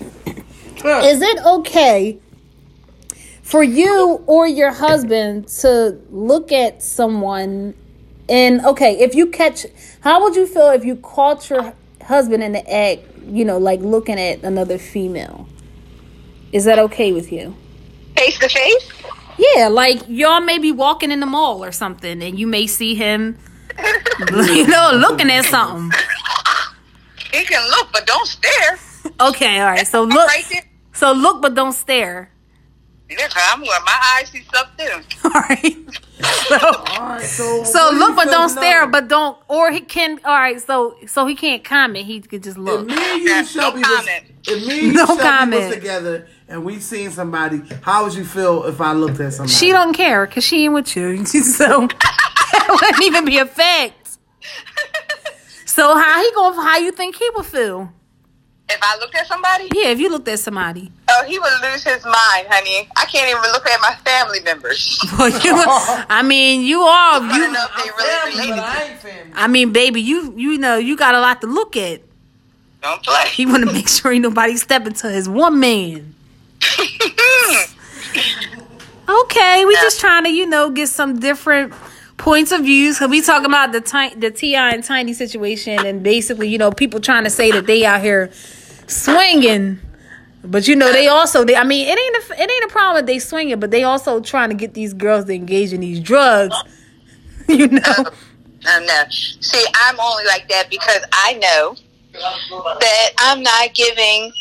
[0.83, 2.19] Is it okay
[3.43, 7.75] for you or your husband to look at someone
[8.27, 9.65] and okay, if you catch
[10.01, 11.73] how would you feel if you caught your
[12.03, 15.47] husband in the act, you know, like looking at another female?
[16.51, 17.55] Is that okay with you?
[18.19, 18.91] Face to face?
[19.37, 22.93] Yeah, like y'all may be walking in the mall or something, and you may see
[22.93, 23.39] him,
[24.29, 25.97] you know, looking at something.
[27.31, 28.77] He can look, but don't stare.
[29.21, 29.87] Okay, all right.
[29.87, 30.29] So look,
[30.91, 32.29] so look, but don't stare.
[33.09, 35.01] Look, I'm where my eyes see stuff too.
[35.25, 35.75] All right.
[36.47, 38.91] So, All right, so so look, but don't stare, now?
[38.91, 40.19] but don't, or he can.
[40.25, 42.05] All right, so so he can't comment.
[42.05, 42.85] He could just If look.
[42.87, 44.23] me and you, No Shelby, was, comment.
[44.47, 45.65] if me and you, No Shelby comment.
[45.67, 49.53] was together and we seen somebody, how would you feel if I looked at somebody?
[49.53, 51.23] She don't care because she ain't with you.
[51.25, 54.17] So that wouldn't even be a fact.
[55.65, 56.55] So how he going?
[56.55, 57.93] How you think he would feel?
[58.71, 60.91] If I looked at somebody, Yeah, if you looked at somebody.
[61.09, 62.87] oh, he would lose his mind, honey.
[62.95, 64.99] I can't even look at my family members.
[65.17, 65.53] Well, you,
[66.09, 67.19] I mean, you are.
[67.21, 68.59] You, you know if they really Family, related.
[68.63, 69.33] I family.
[69.35, 72.01] I mean, baby, you you know you got a lot to look at.
[72.81, 73.25] Don't play.
[73.33, 76.13] He want to make sure ain't nobody stepping to his one man.
[79.07, 81.73] Okay, we just trying to you know get some different
[82.17, 82.99] points of views.
[82.99, 86.71] Cause we talking about the ti- the T.I and Tiny situation, and basically you know
[86.71, 88.31] people trying to say that they out here
[88.89, 89.79] swinging.
[90.43, 92.95] But you know they also they I mean it ain't a, it ain't a problem
[92.95, 95.81] that they swing it, but they also trying to get these girls to engage in
[95.81, 96.55] these drugs.
[97.47, 97.81] You know.
[97.97, 98.13] Um, um,
[98.67, 99.03] I know.
[99.09, 101.75] See, I'm only like that because I know
[102.13, 104.31] that I'm not giving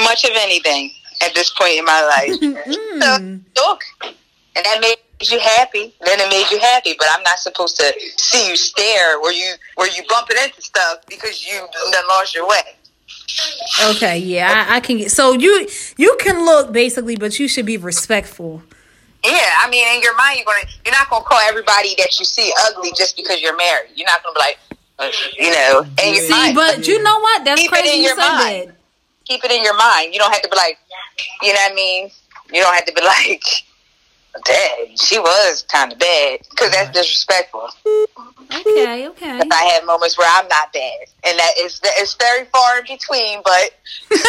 [0.00, 0.90] much of anything
[1.22, 2.30] at this point in my life.
[2.40, 3.40] so, mm.
[3.56, 6.94] look, and that made you happy, then it made you happy.
[6.98, 10.98] But I'm not supposed to see you stare where you where you bumping into stuff
[11.08, 11.66] because you
[12.08, 12.76] lost your way.
[13.90, 15.10] Okay, yeah, I, I can get.
[15.10, 15.66] So you
[15.96, 18.62] you can look basically, but you should be respectful.
[19.24, 22.24] Yeah, I mean, in your mind, you're gonna you're not gonna call everybody that you
[22.24, 23.90] see ugly just because you're married.
[23.94, 24.58] You're not gonna be like,
[25.38, 26.54] you know, in your See, mind.
[26.54, 27.44] but you know what?
[27.44, 28.68] That's Keep it crazy in you your said mind.
[28.68, 28.76] that.
[29.24, 30.12] keep it in your mind.
[30.12, 30.78] You don't have to be like,
[31.42, 32.10] you know what I mean?
[32.52, 33.42] You don't have to be like,
[34.44, 36.40] dang, she was kind of bad.
[36.50, 37.68] Because that's disrespectful.
[38.52, 39.38] Okay, okay.
[39.38, 40.92] But I had moments where I'm not bad.
[41.26, 43.70] And that is it's very far in between, but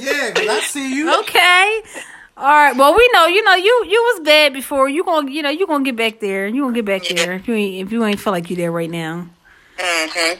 [0.00, 1.12] Yeah, because I see you.
[1.20, 1.82] okay.
[2.36, 2.74] All right.
[2.74, 3.26] Well, we know.
[3.26, 4.88] You know, you you was bad before.
[4.88, 6.46] You gonna you know you gonna get back there.
[6.46, 8.72] You gonna get back there if you ain't if you ain't feel like you there
[8.72, 9.26] right now.
[9.78, 10.38] hmm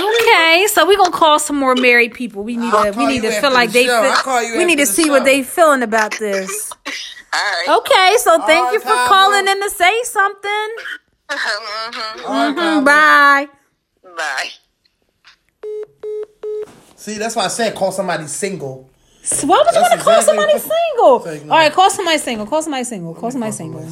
[0.00, 2.42] Okay, so we gonna call some more married people.
[2.42, 4.64] We need to we need to feel like the they feel, I'll call you we
[4.64, 6.72] need to after the see what they feeling about this.
[7.38, 7.78] All right.
[7.78, 10.50] Okay, so thank right, you for calling in to say something.
[11.30, 12.24] Mhm.
[12.24, 12.84] All right, Mhm, Pablo.
[12.84, 13.48] Bye.
[14.16, 14.50] Bye.
[16.96, 18.88] See, that's why I said call somebody single.
[19.22, 21.20] So why would you want to call somebody what- single?
[21.20, 22.46] Take no- All right, call somebody single.
[22.46, 23.14] Call somebody single.
[23.14, 23.82] Call somebody single.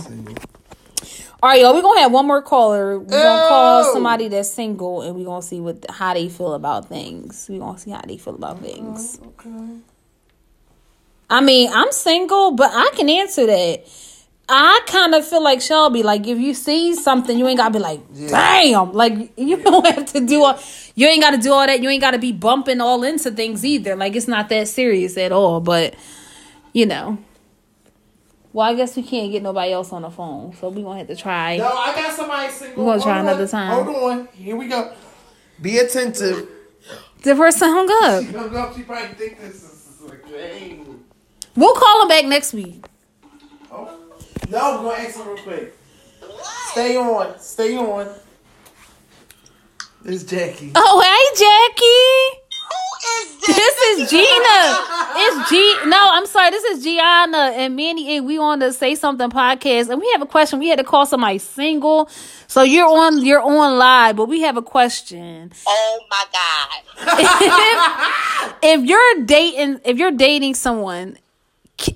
[1.42, 1.74] All right, y'all.
[1.74, 2.99] We're gonna have one more caller.
[2.99, 3.92] We're gonna call Oh.
[3.92, 7.47] somebody that's single, and we're gonna see what how they feel about things.
[7.51, 9.18] We're gonna see how they feel about things.
[9.38, 9.80] Okay.
[11.29, 13.85] I mean, I'm single, but I can answer that.
[14.49, 16.05] I kind of feel like Shelby.
[16.05, 18.93] Like if you see something, you ain't gotta be like, damn.
[18.93, 20.59] Like you don't have to do all.
[20.95, 21.83] You ain't gotta do all that.
[21.83, 23.97] You ain't gotta be bumping all into things either.
[23.97, 25.61] Like it's not that serious at all.
[25.61, 25.97] But
[26.72, 27.18] you know.
[28.53, 31.09] Well, I guess we can't get nobody else on the phone, so we gonna have
[31.09, 31.59] to try.
[31.59, 32.85] No, I got somebody single.
[32.85, 33.33] We're gonna try Hold on.
[33.35, 33.85] another time.
[33.85, 34.29] Hold on.
[34.29, 34.95] Here we go.
[35.61, 36.49] Be attentive.
[37.22, 38.24] The person hung up.
[38.24, 38.77] She hung up.
[38.77, 40.86] She probably think this is like, hey.
[41.57, 42.85] We'll call him back next week.
[43.73, 43.89] Oh.
[44.51, 45.77] No, we're gonna ask him real quick.
[46.71, 47.39] Stay on.
[47.39, 48.09] Stay on.
[50.03, 50.73] This is Jackie.
[50.75, 52.43] Oh, hey, Jackie.
[52.69, 53.57] Who is this?
[53.57, 54.79] This is Gina.
[55.19, 55.89] It's G.
[55.89, 56.51] No, I'm sorry.
[56.51, 60.23] This is Gianna and Manny, and we on the Say Something podcast, and we have
[60.23, 60.59] a question.
[60.59, 62.09] We had to call somebody single,
[62.47, 65.53] so you're on you're on live, but we have a question.
[65.67, 66.25] Oh my
[66.99, 68.59] god!
[68.63, 71.17] if you're dating, if you're dating someone,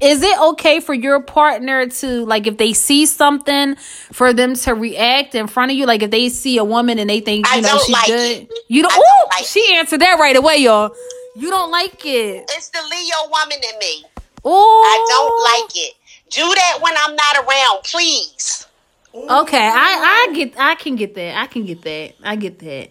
[0.00, 3.76] is it okay for your partner to like if they see something
[4.12, 5.86] for them to react in front of you?
[5.86, 8.42] Like if they see a woman and they think you I know she's like good,
[8.42, 8.52] it.
[8.68, 8.90] you don't.
[8.92, 10.94] Don't like she answered that right away, y'all.
[11.36, 12.44] You don't like it.
[12.50, 14.04] It's the Leo woman in me.
[14.46, 15.94] Ooh, I don't like it.
[16.30, 18.66] Do that when I'm not around, please.
[19.14, 21.36] Okay, I I get I can get that.
[21.36, 22.12] I can get that.
[22.22, 22.90] I get that.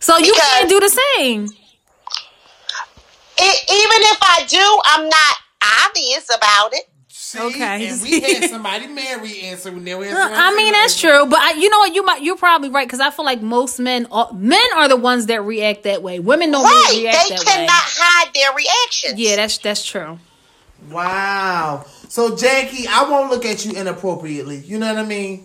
[0.00, 1.48] So you Because- can't do the same.
[3.38, 5.36] It, even if I do, I'm not
[5.86, 6.88] obvious about it.
[7.08, 7.38] See?
[7.38, 7.88] Okay.
[7.88, 11.52] And we had somebody Mary answer when they were I mean that's true, but I,
[11.52, 11.94] you know what?
[11.94, 14.96] You might you're probably right because I feel like most men are, men are the
[14.96, 16.20] ones that react that way.
[16.20, 16.86] Women don't Right.
[16.90, 19.20] really react They that cannot hide their reactions.
[19.20, 20.18] Yeah, that's that's true.
[20.90, 21.84] Wow.
[22.08, 24.58] So Jackie, I won't look at you inappropriately.
[24.58, 25.44] You know what I mean?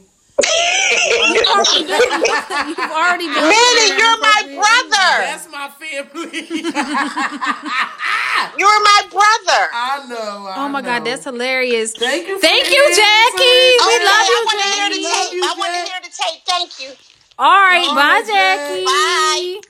[2.65, 3.41] You've already been.
[3.41, 5.23] Manny, you're my brother.
[5.25, 6.47] That's my family.
[8.57, 9.63] You're my brother.
[9.73, 10.47] I know.
[10.47, 11.93] I Oh my god, that's hilarious.
[11.95, 12.39] Thank you.
[12.39, 13.43] Thank you, Jackie.
[13.43, 13.87] answer.
[13.87, 15.39] We Okay, love I you, want to hear the tape.
[15.43, 16.41] I want to hear the tape.
[16.47, 16.93] Thank you.
[17.39, 18.61] All right, All bye, right, Jack.
[18.69, 18.85] Jackie.
[18.85, 19.61] Bye.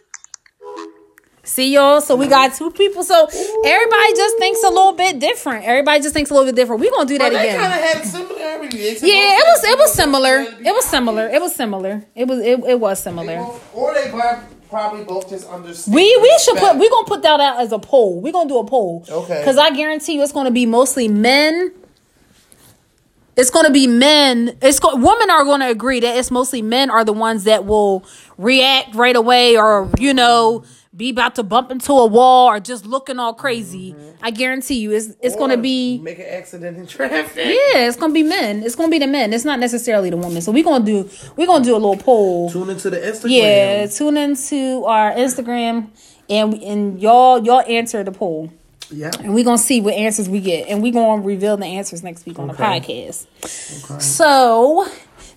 [1.48, 2.02] See y'all.
[2.02, 3.04] So we got two people.
[3.04, 3.26] So
[3.66, 5.66] everybody just thinks a little bit different.
[5.66, 6.82] Everybody just thinks a little bit different.
[6.82, 7.60] We gonna do that again.
[7.60, 9.02] kind of had similarities.
[9.02, 10.40] Yeah, it was it was similar.
[10.40, 11.28] It was similar.
[11.30, 12.04] It was similar.
[12.16, 13.38] It was it, it was similar.
[13.38, 14.12] both- or they
[14.70, 15.96] probably both just understand.
[15.96, 16.80] We we should put respect.
[16.80, 18.20] we gonna put that out as a poll.
[18.20, 19.06] We gonna do a poll.
[19.10, 19.40] Okay.
[19.40, 21.72] Because I guarantee you, it's gonna be mostly men.
[23.38, 24.58] It's gonna be men.
[24.62, 28.04] It's go- women are gonna agree that it's mostly men are the ones that will
[28.38, 30.64] react right away, or you know,
[30.98, 33.94] be about to bump into a wall, or just looking all crazy.
[33.94, 34.26] Mm-hmm.
[34.26, 36.00] I guarantee you, it's it's gonna be.
[36.00, 37.46] make an accident in traffic.
[37.46, 38.64] Yeah, it's gonna be men.
[38.64, 39.32] It's gonna be the men.
[39.32, 40.42] It's not necessarily the women.
[40.42, 42.50] So we're gonna do we're gonna do a little poll.
[42.50, 43.30] Tune into the Instagram.
[43.30, 45.90] Yeah, tune into our Instagram
[46.30, 48.52] and and y'all y'all answer the poll.
[48.90, 49.12] Yeah.
[49.20, 50.68] And we're gonna see what answers we get.
[50.68, 53.28] And we're gonna reveal the answers next week on the podcast.
[53.40, 53.48] Okay.
[53.48, 54.02] podcast.
[54.02, 54.88] So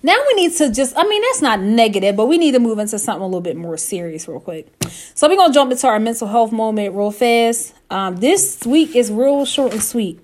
[0.03, 2.79] now we need to just I mean that's not negative, but we need to move
[2.79, 4.67] into something a little bit more serious real quick.
[5.15, 7.73] So we're gonna jump into our mental health moment real fast.
[7.89, 10.19] Um, this week is real short and sweet.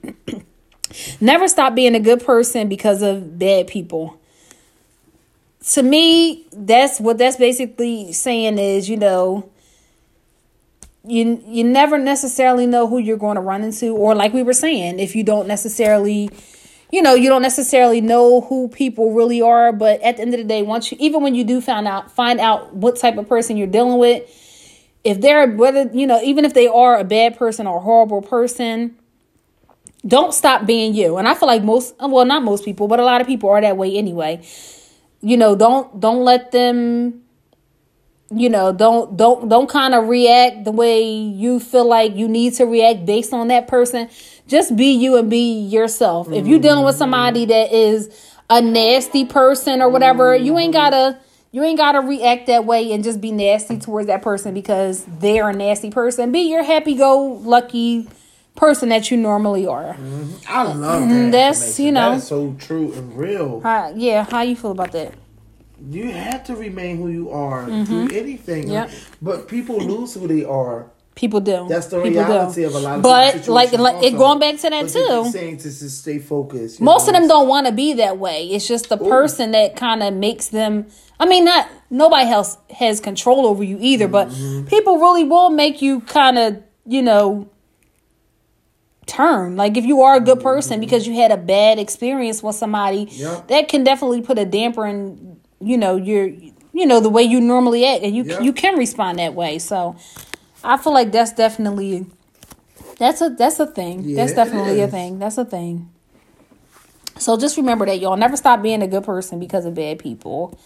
[1.22, 4.20] Never stop being a good person because of bad people
[5.74, 9.50] to me, that's what that's basically saying is, you know,
[11.04, 14.54] you you never necessarily know who you're going to run into, or like we were
[14.54, 16.30] saying, if you don't necessarily,
[16.92, 19.72] you know, you don't necessarily know who people really are.
[19.72, 22.12] But at the end of the day, once you, even when you do find out,
[22.12, 24.24] find out what type of person you're dealing with,
[25.04, 28.22] if they're whether you know, even if they are a bad person or a horrible
[28.22, 28.96] person,
[30.06, 31.18] don't stop being you.
[31.18, 33.62] And I feel like most, well, not most people, but a lot of people are
[33.62, 34.42] that way anyway
[35.22, 37.22] you know don't don't let them
[38.30, 42.54] you know don't don't don't kind of react the way you feel like you need
[42.56, 44.10] to react based on that person.
[44.48, 46.32] Just be you and be yourself.
[46.32, 47.50] If you're dealing with somebody mm-hmm.
[47.50, 50.92] that is a nasty person or whatever you ain't mm-hmm.
[50.92, 51.20] gotta
[51.52, 55.50] you ain't gotta react that way and just be nasty towards that person because they're
[55.50, 56.32] a nasty person.
[56.32, 58.08] Be your happy-go-lucky
[58.56, 59.94] person that you normally are.
[59.94, 60.34] Mm-hmm.
[60.50, 61.10] I love that.
[61.10, 62.12] Mm, that's, you know.
[62.12, 63.62] That is so true and real.
[63.62, 65.14] How, yeah how you feel about that
[65.90, 68.64] You have to remain who you are through anything.
[68.66, 68.72] Mm-hmm.
[68.74, 68.92] Yep.
[69.22, 70.92] But people lose who they are.
[71.16, 71.66] People do.
[71.68, 74.70] That's the People reality of a lot of But like, like it going back to
[74.70, 75.32] that But too.
[75.32, 76.80] saying to just stay focused.
[76.80, 77.14] Most know?
[77.14, 78.48] of them don't want to be that way.
[78.50, 80.86] It's just the person that kind of makes them.
[81.20, 84.68] I mean, not nobody else has control over you either, but Mm-hmm.
[84.68, 87.50] people really will make you kind of, you know,
[89.06, 89.56] turn.
[89.56, 93.06] Like if you are a good person because you had a bad experience with somebody,
[93.08, 93.22] Mm-hmm.
[93.22, 93.48] Yep.
[93.48, 96.28] that can definitely put a damper in, you know, you're
[96.74, 99.60] you know, the way you normally act, and you you can respond that way.
[99.60, 99.96] So,
[100.64, 102.06] I feel like that's definitely
[102.98, 104.04] that's a that's a thing.
[104.04, 105.20] Yeah, that's definitely a thing.
[105.20, 105.90] That's a thing.
[107.20, 110.58] So just remember that y'all never stop being a good person because of bad people.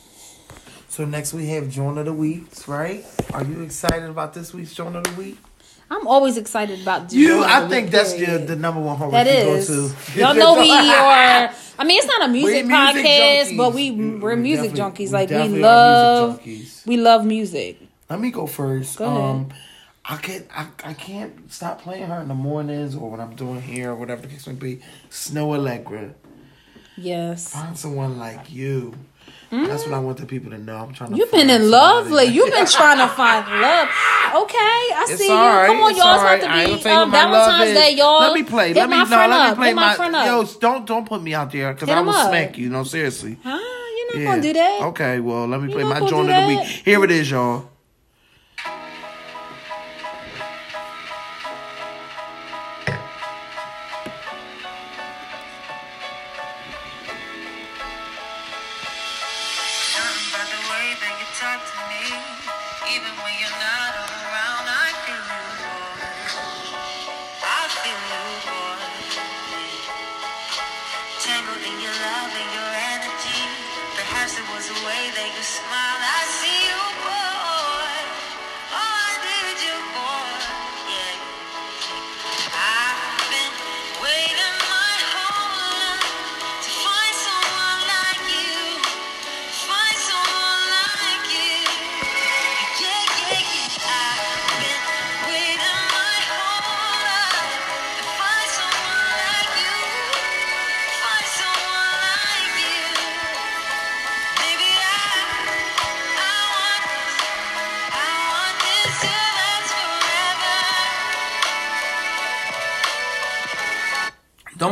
[0.89, 3.05] So next we have Joan of the Weeks, right?
[3.33, 5.37] Are you excited about this week's Joan of the Week?
[5.91, 9.11] I'm always excited about You, Joan of I think that's the, the number one horror
[9.11, 10.19] That you go to.
[10.19, 11.51] Y'all know we are.
[11.77, 12.71] I mean, it's not a music, music
[13.05, 13.57] podcast, junkies.
[13.57, 15.11] but we We- we're we music junkies.
[15.11, 16.41] Like we are love,
[16.85, 17.79] we love music.
[18.09, 18.97] Let me go first.
[18.97, 19.49] Go um,
[20.05, 20.47] I can't.
[20.55, 23.95] I, I can't stop playing her in the mornings or when I'm doing here or
[23.95, 24.79] whatever the case may be.
[25.09, 26.13] Snoh Aalegra.
[26.97, 27.51] Yes.
[27.53, 28.93] Find someone like you.
[29.51, 30.77] That's what I want the people to know.
[30.77, 31.17] I'm trying to.
[31.17, 32.33] You've been in love lately.
[32.33, 33.89] You've been trying to find love.
[34.43, 35.33] Okay, I It's see you.
[35.33, 35.67] right.
[35.67, 36.07] Come on, it's y'all.
[36.07, 36.41] all It's right.
[36.41, 37.73] about to be um, my Valentine's.
[37.77, 38.19] Day, y'all.
[38.21, 38.73] Let me play.
[38.73, 40.25] Let me no, let me play Hit my, friend up.
[40.25, 42.29] Yo, don't don't put me out there because I will up.
[42.29, 42.69] smack you.
[42.69, 43.37] No, seriously.
[43.43, 43.49] Huh?
[43.59, 44.25] You're not Yeah.
[44.29, 44.81] gonna do that.
[44.83, 46.65] Okay, well, let me You play my joint of the week.
[46.85, 47.67] Here it is, y'all.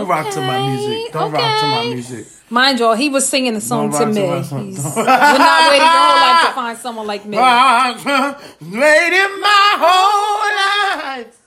[0.10, 1.14] Rock to my music.
[1.14, 2.26] Don't rock to my music.
[2.50, 4.28] Mind y'all, he was singing the song to rock to me.
[4.28, 4.66] my song.
[4.66, 7.38] He's, we're not waiting your whole life to find someone like me.
[7.38, 11.38] Waiting my whole life.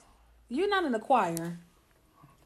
[0.49, 1.59] You're not in the choir.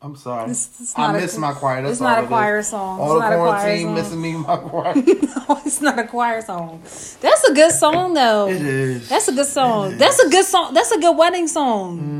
[0.02, 0.42] I'm sorry.
[0.44, 1.82] It's- it's I not a- my choir.
[1.82, 2.68] That's it's not a choir is.
[2.68, 3.00] song.
[3.00, 3.94] All It's the not a choir quarantine song.
[3.94, 4.94] missing me, my choir.
[4.94, 6.80] no, it's not a choir song.
[7.20, 8.48] That's a good song though.
[8.48, 9.08] It is.
[9.08, 9.96] That's a good song.
[9.98, 10.74] That's a good song.
[10.74, 12.15] That's a good wedding song.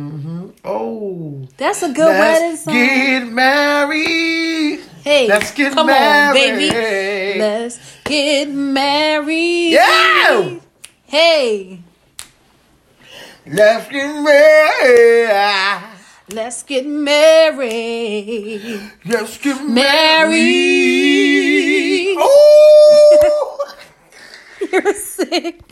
[0.67, 1.47] Oh.
[1.57, 2.75] That's a good wedding Let's song.
[2.75, 4.81] get married.
[5.05, 6.29] hey, let's get come married.
[6.29, 7.39] on, baby.
[7.39, 9.73] Let's get married.
[9.73, 10.59] Yeah.
[11.05, 11.81] Hey,
[13.47, 15.29] Let's get married.
[16.35, 18.81] let's get married.
[19.05, 19.77] Let's get Married.
[20.27, 22.17] married.
[22.19, 23.75] Oh.
[24.73, 25.63] You're sick.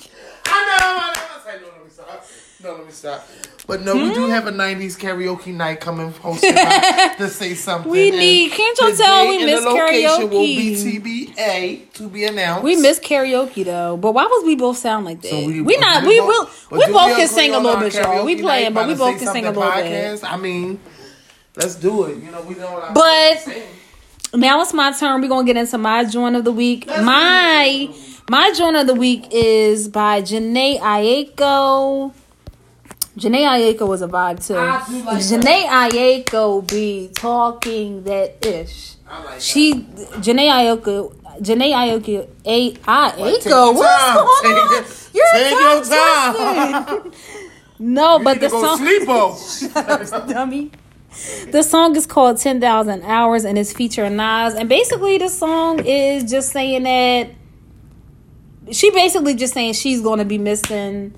[0.46, 0.86] I know.
[0.86, 1.20] I know.
[1.34, 2.26] I say, no, let me stop.
[2.62, 3.26] No, let me stop.
[3.66, 4.60] But no, we do have a hmm.
[4.60, 7.90] '90s karaoke night coming hosted by to say something.
[7.90, 11.00] We need- can't y'all tell we miss location Will karaoke?
[11.00, 12.62] be TBA to be announced.
[12.62, 15.30] We miss karaoke though, but why was we both sound like that?
[15.30, 16.04] So we, we, not.
[16.04, 16.48] We will.
[16.68, 18.24] but We do both can sing a little bit, y'all.
[18.24, 19.84] We karaoke playing, but we both can sing a little bit.
[19.86, 20.30] podcast?
[20.30, 20.78] I mean,
[21.56, 22.22] let's do it.
[22.22, 23.68] You know, we know what I'm But- saying.
[24.34, 25.20] Now it's my turn.
[25.22, 26.88] We're gonna get into my joint of the week.
[26.88, 27.88] My
[28.28, 32.12] my joint of the week is by Jhené Aiko.
[33.16, 34.56] Jhené Aiko was a vibe too.
[34.56, 38.94] I do like Jhené Aiko be talking that ish.
[39.08, 39.42] I like that.
[39.42, 41.14] She Jhené Aiko.
[41.40, 43.74] Jhené Aiko, A I Aiko.
[43.74, 44.72] What's going on?
[44.72, 44.84] your-
[45.14, 47.12] You're take your time.
[47.78, 50.10] no, You but the song, sleep oh.
[50.22, 50.28] on.
[50.28, 50.70] dummy.
[51.52, 54.54] The song is called 10,000 Hours and it's featuring Nas.
[54.54, 57.30] And basically, the song is just saying that
[58.72, 61.14] she basically just saying she's going to be missing,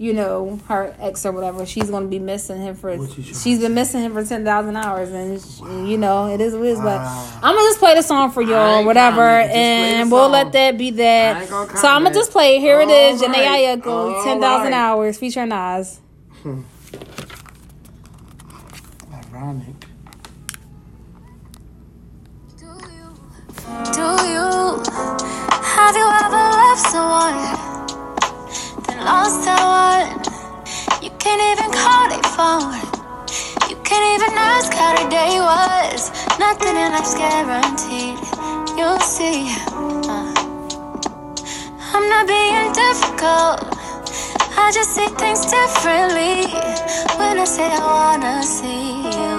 [0.00, 1.66] you know, her ex or whatever.
[1.66, 4.14] She's going to be missing him for, What you trying she's to been missing him
[4.14, 5.10] for 10,000 hours.
[5.10, 6.78] And, sh you know, it is what it is.
[6.78, 7.38] But Wow.
[7.42, 9.16] I'm going to just play the song for y'all, ain't whatever.
[9.16, 9.50] comment.
[9.52, 10.32] Just play the And we'll song.
[10.32, 11.48] let that be that.
[11.48, 12.60] So I'm gonna just play it.
[12.60, 13.22] Here it is.
[13.22, 13.78] All Jhené right.
[13.82, 14.72] Aiko, All 10,000 right.
[14.72, 16.00] Hours featuring Nas.
[16.42, 16.62] Hmm.
[19.34, 19.74] Ironic.
[22.58, 23.14] Do you,
[23.92, 24.82] do you,
[25.62, 27.49] have you ever loved someone,
[32.40, 32.72] phone.
[33.68, 36.00] You can't even ask how their day was.
[36.44, 38.18] Nothing in life's guaranteed.
[38.78, 39.40] You'll see.
[40.08, 40.32] Uh,
[41.94, 43.58] I'm not being difficult.
[44.64, 46.48] I just see things differently.
[47.18, 48.84] When I say I wanna see
[49.16, 49.32] you,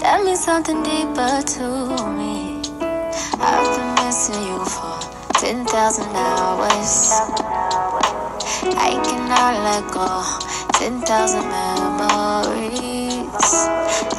[0.00, 1.66] that means something deeper to
[2.18, 2.62] me.
[3.48, 4.96] I've been missing you for
[5.44, 6.92] 10,000 hours.
[8.88, 10.55] I cannot let go.
[10.78, 13.24] 10,000 memories.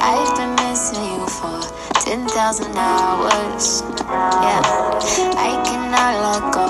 [0.00, 1.60] I've been missing you for
[2.04, 3.82] 10,000 hours.
[4.08, 4.62] Yeah,
[5.36, 6.68] I cannot let go.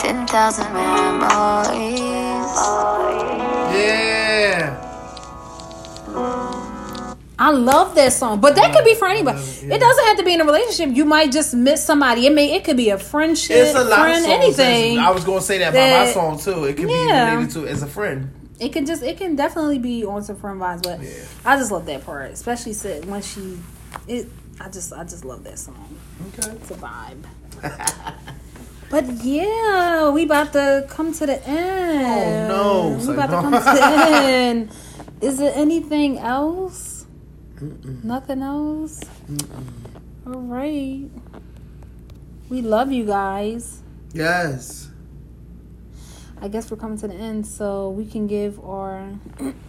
[0.00, 2.54] 10,000 memories.
[3.74, 4.84] Yeah.
[7.40, 9.38] I love that song, but that could be for anybody.
[9.38, 10.96] It doesn't have to be in a relationship.
[10.96, 12.26] You might just miss somebody.
[12.26, 14.58] It may it could be a friendship, It's a lot friend, of songs.
[14.58, 14.98] anything.
[14.98, 16.64] I was gonna say that, about my song too.
[16.64, 17.30] It could Yeah.
[17.30, 18.30] be related to as a friend.
[18.60, 21.10] It can just it can definitely be on some friend vibes, but Yeah.
[21.44, 22.74] I just love that part, especially
[23.06, 23.58] when she
[24.08, 24.28] it.
[24.60, 25.96] I just I just love that song.
[26.38, 26.50] Okay.
[26.56, 27.24] It's a vibe.
[28.90, 32.50] But yeah, we about to come to the end.
[32.50, 33.06] Oh, no.
[33.06, 34.70] we about to come to the end.
[35.20, 37.04] Is there anything else?
[38.02, 39.00] Nothing else.
[40.26, 41.04] All right.
[42.48, 43.82] We love you guys.
[44.14, 44.87] Yes.
[46.40, 49.12] I guess we're coming to the end, so we can give our.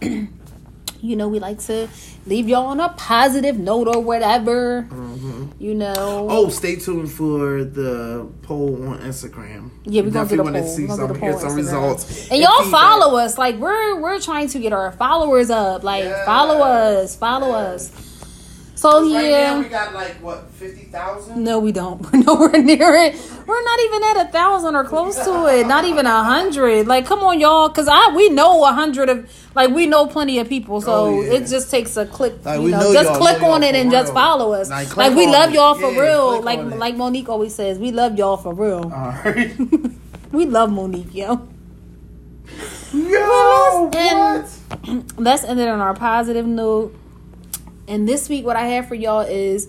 [1.02, 1.88] you know, we like to
[2.26, 4.86] leave y'all on a positive note or whatever.
[4.90, 5.46] Mm-hmm.
[5.58, 6.26] You know.
[6.30, 9.70] Oh, stay tuned for the poll on Instagram.
[9.84, 10.76] Yeah, we're gonna do the Definitely wanna poll.
[10.76, 11.56] see We're some, hear some Instagram.
[11.56, 12.30] results.
[12.30, 13.38] And y'all follow us.
[13.38, 15.82] Like we're we're trying to get our followers up.
[15.82, 18.09] Like follow us, follow us.
[18.80, 19.52] So Right yeah.
[19.52, 21.44] now we got like what fifty thousand.
[21.44, 22.00] No, we don't.
[22.12, 23.14] We're nowhere near it.
[23.46, 25.66] We're not even at a thousand or close to it.
[25.66, 26.86] Not even a hundred.
[26.86, 30.38] Like, come on, y'all, because I we know a hundred of like we know plenty
[30.38, 30.80] of people.
[30.80, 31.34] So Oh, yeah.
[31.34, 32.42] it just takes a click.
[32.42, 34.70] Like, you know, know just click on it for and just follow us.
[34.70, 36.40] Like, Like, we love y'all for Yeah, real.
[36.40, 38.84] Like like Monique always says, we love y'all for real.
[38.84, 38.90] All
[39.26, 39.54] right.
[40.32, 41.46] We love Monique, yo.
[42.94, 45.18] Yo, and- what?
[45.18, 46.96] let's end it on our positive note.
[47.90, 49.68] And this week, what I have for y'all is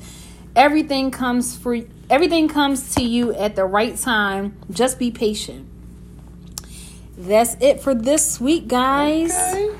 [0.56, 4.56] everything comes for everything comes to you at the right time.
[4.70, 5.68] Just be patient.
[7.18, 9.32] That's it for this week, guys.
[9.32, 9.76] Okay.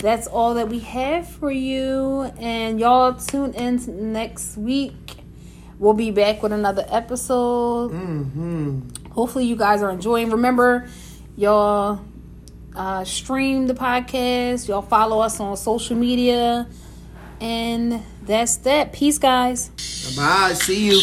[0.00, 2.32] That's all that we have for you.
[2.40, 5.20] And y'all tune in next week.
[5.78, 7.92] We'll be back with another episode.
[7.92, 9.10] Mm-hmm.
[9.12, 10.30] Hopefully, you guys are enjoying.
[10.30, 10.88] Remember,
[11.36, 12.00] y'all
[12.74, 14.66] uh, stream the podcast.
[14.66, 16.66] Y'all follow us on social media.
[17.40, 18.92] And that's that.
[18.92, 19.70] Peace, guys.
[20.16, 20.54] Bye.
[20.54, 21.00] See you.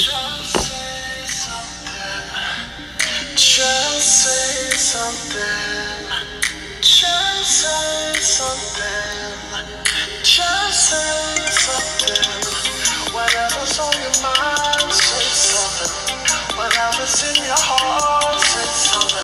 [13.15, 16.57] Whatever's on your mind, say something.
[16.57, 19.05] Whatever's in your heart, say something.